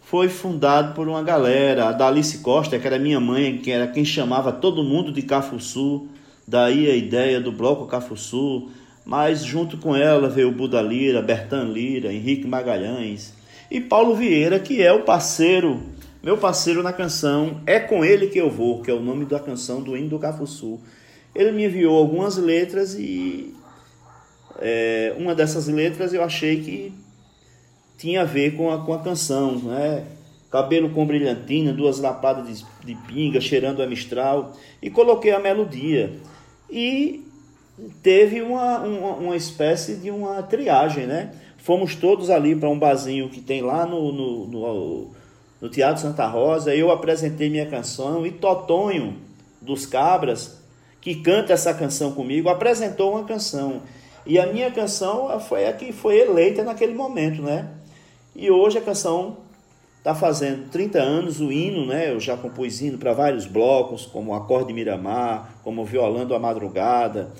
foi 0.01 0.29
fundado 0.29 0.93
por 0.93 1.07
uma 1.07 1.23
galera, 1.23 1.89
a 1.89 1.91
Dalice 1.91 2.39
Costa, 2.39 2.77
que 2.77 2.85
era 2.85 2.99
minha 2.99 3.19
mãe, 3.19 3.57
que 3.57 3.71
era 3.71 3.87
quem 3.87 4.05
chamava 4.05 4.51
todo 4.51 4.83
mundo 4.83 5.11
de 5.11 5.21
Cafuçu. 5.23 6.07
Daí 6.47 6.89
a 6.89 6.95
ideia 6.95 7.39
do 7.39 7.51
Bloco 7.51 7.85
Cafuçu, 7.85 8.69
mas 9.05 9.43
junto 9.43 9.77
com 9.77 9.95
ela 9.95 10.27
veio 10.27 10.49
o 10.49 10.51
Buda 10.51 10.81
Lira, 10.81 11.21
Bertan 11.21 11.65
Lira, 11.65 12.11
Henrique 12.11 12.47
Magalhães 12.47 13.33
e 13.69 13.79
Paulo 13.79 14.15
Vieira, 14.15 14.59
que 14.59 14.81
é 14.81 14.91
o 14.91 15.03
parceiro, 15.03 15.81
meu 16.21 16.37
parceiro 16.37 16.83
na 16.83 16.91
canção 16.91 17.61
É 17.65 17.79
Com 17.79 18.03
Ele 18.03 18.27
Que 18.27 18.39
Eu 18.39 18.49
Vou, 18.49 18.81
que 18.81 18.91
é 18.91 18.93
o 18.93 18.99
nome 18.99 19.23
da 19.23 19.39
canção 19.39 19.81
do 19.81 19.95
hino 19.95 20.09
do 20.09 20.19
Cafuçu. 20.19 20.79
Ele 21.33 21.51
me 21.51 21.65
enviou 21.65 21.97
algumas 21.97 22.35
letras 22.35 22.95
e 22.95 23.55
é, 24.61 25.13
uma 25.17 25.35
dessas 25.35 25.67
letras 25.67 26.13
eu 26.13 26.23
achei 26.23 26.61
que 26.61 26.93
tinha 27.97 28.21
a 28.21 28.25
ver 28.25 28.55
com 28.55 28.71
a, 28.71 28.83
com 28.83 28.93
a 28.93 28.99
canção, 28.99 29.57
né? 29.59 30.05
cabelo 30.51 30.89
com 30.89 31.05
brilhantina, 31.05 31.71
duas 31.71 31.99
lapadas 31.99 32.45
de, 32.45 32.65
de 32.85 32.95
pinga, 33.07 33.39
cheirando 33.39 33.81
a 33.81 33.87
mistral, 33.87 34.53
e 34.81 34.89
coloquei 34.89 35.31
a 35.31 35.39
melodia 35.39 36.13
e 36.69 37.25
teve 38.03 38.41
uma, 38.41 38.79
uma, 38.79 39.09
uma 39.15 39.35
espécie 39.35 39.95
de 39.95 40.11
uma 40.11 40.43
triagem, 40.43 41.07
né? 41.07 41.31
Fomos 41.57 41.95
todos 41.95 42.29
ali 42.29 42.55
para 42.55 42.69
um 42.69 42.77
barzinho 42.77 43.29
que 43.29 43.39
tem 43.39 43.61
lá 43.61 43.85
no, 43.85 44.11
no, 44.11 44.47
no, 44.47 45.11
no, 45.61 45.69
Teatro 45.69 46.01
Santa 46.01 46.25
Rosa. 46.27 46.75
Eu 46.75 46.91
apresentei 46.91 47.49
minha 47.49 47.67
canção 47.67 48.25
e 48.25 48.31
Totonho 48.31 49.17
dos 49.61 49.85
Cabras, 49.85 50.59
que 50.99 51.15
canta 51.15 51.53
essa 51.53 51.73
canção 51.73 52.13
comigo, 52.13 52.49
apresentou 52.49 53.11
uma 53.11 53.23
canção. 53.23 53.81
E 54.25 54.37
a 54.37 54.47
minha 54.47 54.69
canção 54.71 55.39
foi 55.39 55.67
a 55.67 55.73
que 55.73 55.91
foi 55.91 56.19
eleita 56.19 56.63
naquele 56.63 56.93
momento, 56.93 57.41
né? 57.41 57.69
E 58.35 58.49
hoje 58.49 58.77
a 58.77 58.81
canção 58.81 59.37
está 59.97 60.15
fazendo 60.15 60.69
30 60.69 60.99
anos 60.99 61.39
o 61.39 61.51
hino, 61.51 61.85
né? 61.85 62.11
Eu 62.11 62.19
já 62.19 62.37
compus 62.37 62.81
hino 62.81 62.97
para 62.97 63.13
vários 63.13 63.45
blocos, 63.45 64.05
como 64.05 64.33
Acorde 64.33 64.73
Miramar, 64.73 65.55
como 65.63 65.85
Violando 65.85 66.35
a 66.35 66.39
Madrugada. 66.39 67.31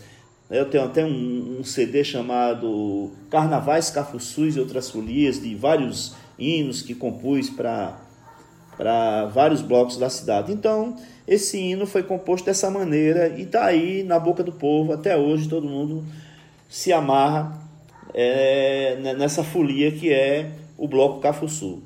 Eu 0.50 0.70
tenho 0.70 0.84
até 0.84 1.06
um, 1.06 1.58
um 1.60 1.64
CD 1.64 2.04
chamado 2.04 3.12
Carnavais 3.30 3.90
Cafuçus 3.90 4.56
e 4.56 4.60
Outras 4.60 4.90
Folias, 4.90 5.42
de 5.42 5.56
vários 5.56 6.16
hinos 6.38 6.82
que 6.82 6.94
compus 6.94 7.50
para 7.50 7.98
para 8.78 9.26
vários 9.26 9.62
blocos 9.62 9.98
da 9.98 10.10
cidade. 10.10 10.52
Então, 10.52 10.96
esse 11.28 11.58
hino 11.58 11.86
foi 11.86 12.02
composto 12.02 12.46
dessa 12.46 12.70
maneira 12.72 13.28
e 13.28 13.44
está 13.44 13.66
aí 13.66 14.02
na 14.02 14.18
boca 14.18 14.42
do 14.42 14.52
povo 14.52 14.92
até 14.92 15.16
hoje. 15.16 15.48
Todo 15.48 15.68
mundo 15.68 16.04
se 16.72 16.94
amarra 16.94 17.52
é, 18.14 18.96
nessa 19.18 19.44
folia 19.44 19.92
que 19.92 20.12
é 20.12 20.50
o 20.78 20.88
bloco 20.88 21.20
Cafuçu. 21.20 21.84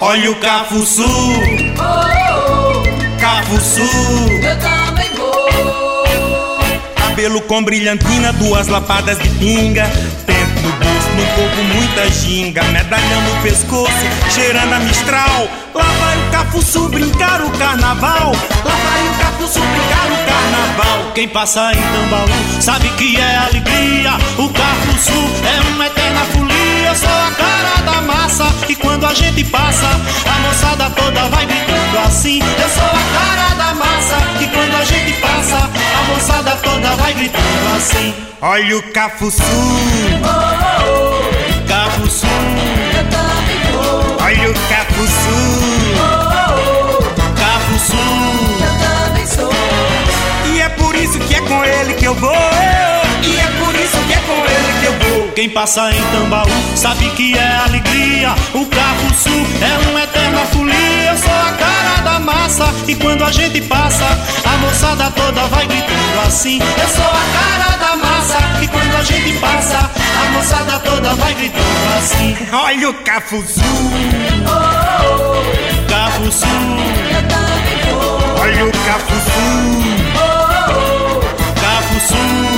Olha 0.00 0.30
o 0.30 0.36
Cafuçu, 0.36 1.02
oh, 1.02 1.82
oh, 1.82 2.82
oh. 2.82 3.20
Cafuçu. 3.20 4.43
Cabelo 7.24 7.40
com 7.40 7.64
brilhantina, 7.64 8.34
duas 8.34 8.68
lapadas 8.68 9.18
de 9.18 9.30
pinga, 9.30 9.90
tempo 10.26 10.60
no 10.60 10.72
bolso, 10.72 11.08
no 11.16 11.26
corpo 11.34 11.62
muita 11.74 12.10
ginga, 12.10 12.62
medalhão 12.64 13.22
no 13.22 13.42
pescoço, 13.42 13.90
cheirando 14.28 14.74
a 14.74 14.78
mistral. 14.80 15.48
Lá 15.74 15.84
vai 15.84 16.18
o 16.18 16.30
Cafuçu 16.30 16.86
brincar 16.90 17.40
o 17.40 17.50
carnaval, 17.52 18.32
lá 18.62 18.72
vai 18.72 19.08
o 19.08 19.14
Cafuçu 19.18 19.58
brincar 19.58 20.06
o 20.12 20.26
carnaval. 20.26 21.12
Quem 21.14 21.26
passa 21.26 21.72
em 21.72 21.80
Tambaú 21.80 22.28
sabe 22.60 22.90
que 22.90 23.16
é 23.16 23.36
alegria, 23.38 24.10
o 24.36 24.46
Cafuçu 24.50 25.12
é 25.48 25.64
folia, 25.64 25.93
eu 26.94 26.98
sou 26.98 27.08
a 27.08 27.30
cara 27.32 27.82
da 27.82 28.00
massa 28.02 28.44
e 28.68 28.76
quando 28.76 29.04
a 29.04 29.12
gente 29.12 29.42
passa, 29.44 29.86
a 29.86 30.38
moçada 30.46 30.90
toda 30.90 31.28
vai 31.28 31.44
gritando 31.44 31.98
assim. 32.06 32.38
Eu 32.38 32.68
sou 32.68 32.84
a 32.84 33.02
cara 33.18 33.54
da 33.56 33.74
massa 33.74 34.16
e 34.40 34.46
quando 34.46 34.74
a 34.76 34.84
gente 34.84 35.12
passa, 35.20 35.56
a 35.56 36.12
moçada 36.12 36.56
toda 36.62 36.94
vai 36.94 37.12
gritando 37.14 37.76
assim. 37.76 38.14
Olha 38.40 38.78
o 38.78 38.82
Cafuçu, 38.92 39.42
Quem 55.34 55.50
passa 55.50 55.90
em 55.90 56.00
Tambaú 56.12 56.46
sabe 56.76 57.10
que 57.10 57.36
é 57.36 57.56
alegria. 57.66 58.32
O 58.54 58.64
carro 58.66 59.14
sul 59.14 59.44
é 59.60 59.90
uma 59.90 60.00
eterna 60.04 60.38
folia. 60.52 61.10
Eu 61.10 61.18
sou 61.18 61.32
a 61.32 61.52
cara 61.52 62.02
da 62.04 62.20
massa 62.20 62.66
e 62.86 62.94
quando 62.94 63.24
a 63.24 63.32
gente 63.32 63.60
passa, 63.62 64.04
a 64.44 64.56
moçada 64.58 65.10
toda 65.10 65.40
vai 65.48 65.66
gritando 65.66 66.20
assim. 66.24 66.60
Eu 66.60 66.88
sou 66.88 67.04
a 67.04 67.24
cara 67.34 67.76
da 67.78 67.96
massa 67.96 68.38
e 68.62 68.68
quando 68.68 68.94
a 68.94 69.02
gente 69.02 69.32
passa, 69.40 69.78
a 69.78 70.30
moçada 70.30 70.78
toda 70.78 71.14
vai 71.14 71.34
gritando 71.34 71.98
assim. 71.98 72.36
Olha 72.52 72.90
o 72.90 72.94
Cafuzu, 72.94 73.60
Cafuzu. 75.88 76.46
Olha 78.40 78.66
o 78.66 78.70
Cafuzu, 78.70 79.40
Cafuzu. 81.60 82.54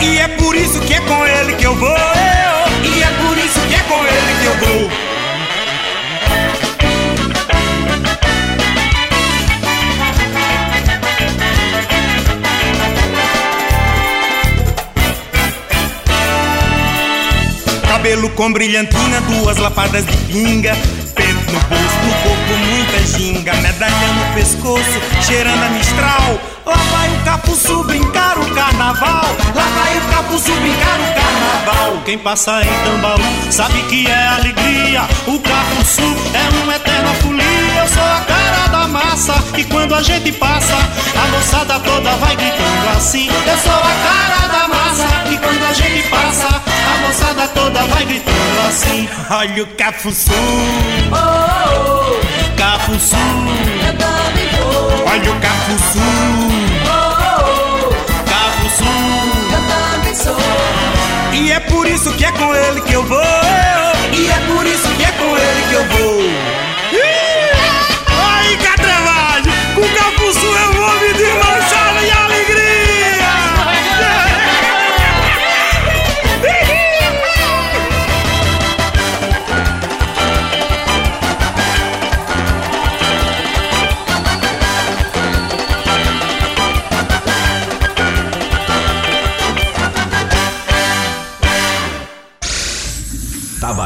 E 0.00 0.18
é 0.18 0.28
por 0.28 0.54
isso 0.54 0.80
que 0.80 0.94
é 0.94 1.00
com 1.00 1.26
ele 1.26 1.54
que 1.54 1.64
eu 1.64 1.74
vou. 1.74 1.88
E 1.88 3.02
é 3.02 3.10
por 3.22 3.38
isso 3.38 3.60
que 3.68 3.74
é 3.74 3.80
com 3.80 4.04
ele 4.06 4.34
que 4.40 4.46
eu 4.46 4.56
vou. 4.58 4.90
Cabelo 17.88 18.28
com 18.30 18.52
brilhantina, 18.52 19.20
duas 19.22 19.56
lapadas 19.56 20.04
de 20.04 20.16
pinga. 20.28 20.76
Peito 21.14 21.50
no 21.50 21.60
bolso, 21.60 21.98
no 22.04 22.14
corpo 22.22 22.56
muita 22.70 22.98
ginga. 23.06 23.54
Medalha 23.54 24.12
no 24.12 24.34
pescoço, 24.34 25.00
cheirando 25.26 25.62
a 25.62 25.68
mistral. 25.70 26.38
Lá 26.66 26.76
vai 26.76 27.08
o 27.08 27.24
capuçu 27.24 27.82
brincar 27.84 28.38
o 28.38 28.54
carnaval. 28.54 29.25
Lá 30.36 30.42
vai 30.42 30.52
o 30.68 31.14
carnaval. 31.14 32.02
Quem 32.04 32.18
passa 32.18 32.60
em 32.60 32.84
Tambaú 32.84 33.18
sabe 33.50 33.82
que 33.84 34.06
é 34.06 34.28
alegria. 34.28 35.00
O 35.26 35.40
capuçu 35.40 36.02
é 36.02 36.62
uma 36.62 36.76
eterna 36.76 37.14
folia. 37.14 37.80
Eu 37.80 37.88
sou 37.88 38.02
a 38.02 38.20
cara 38.20 38.66
da 38.68 38.86
massa. 38.86 39.34
E 39.56 39.64
quando 39.64 39.94
a 39.94 40.02
gente 40.02 40.32
passa, 40.32 40.74
a 40.74 41.28
moçada 41.28 41.80
toda 41.80 42.10
vai 42.16 42.36
gritando 42.36 42.88
assim. 42.94 43.28
Eu 43.28 43.56
sou 43.56 43.72
a 43.72 43.94
cara 44.04 44.46
da 44.48 44.68
massa. 44.68 45.06
E 45.32 45.38
quando 45.38 45.64
a 45.64 45.72
gente 45.72 46.06
passa, 46.10 46.48
a 46.48 47.06
moçada 47.06 47.48
toda 47.48 47.82
vai 47.86 48.04
gritando 48.04 48.68
assim. 48.68 49.08
Olha 49.30 49.62
o 49.62 49.66
capuçu. 49.68 50.32
Capuçu. 52.58 53.16
Olha 55.06 55.30
o 55.32 55.40
capuçu. 55.40 55.98
Capuçu. 55.98 56.45
E 61.38 61.52
é 61.52 61.60
por 61.60 61.86
isso 61.86 62.10
que 62.14 62.24
é 62.24 62.32
com 62.32 62.54
ele 62.54 62.80
que 62.80 62.94
eu 62.94 63.04
vou. 63.04 63.20
E 63.20 64.26
é 64.26 64.38
por 64.46 64.66
isso 64.66 64.88
que 64.96 65.04
é 65.04 65.12
com 65.12 65.36
ele 65.36 65.62
que 65.68 65.74
eu 65.74 65.84
vou. 65.84 66.65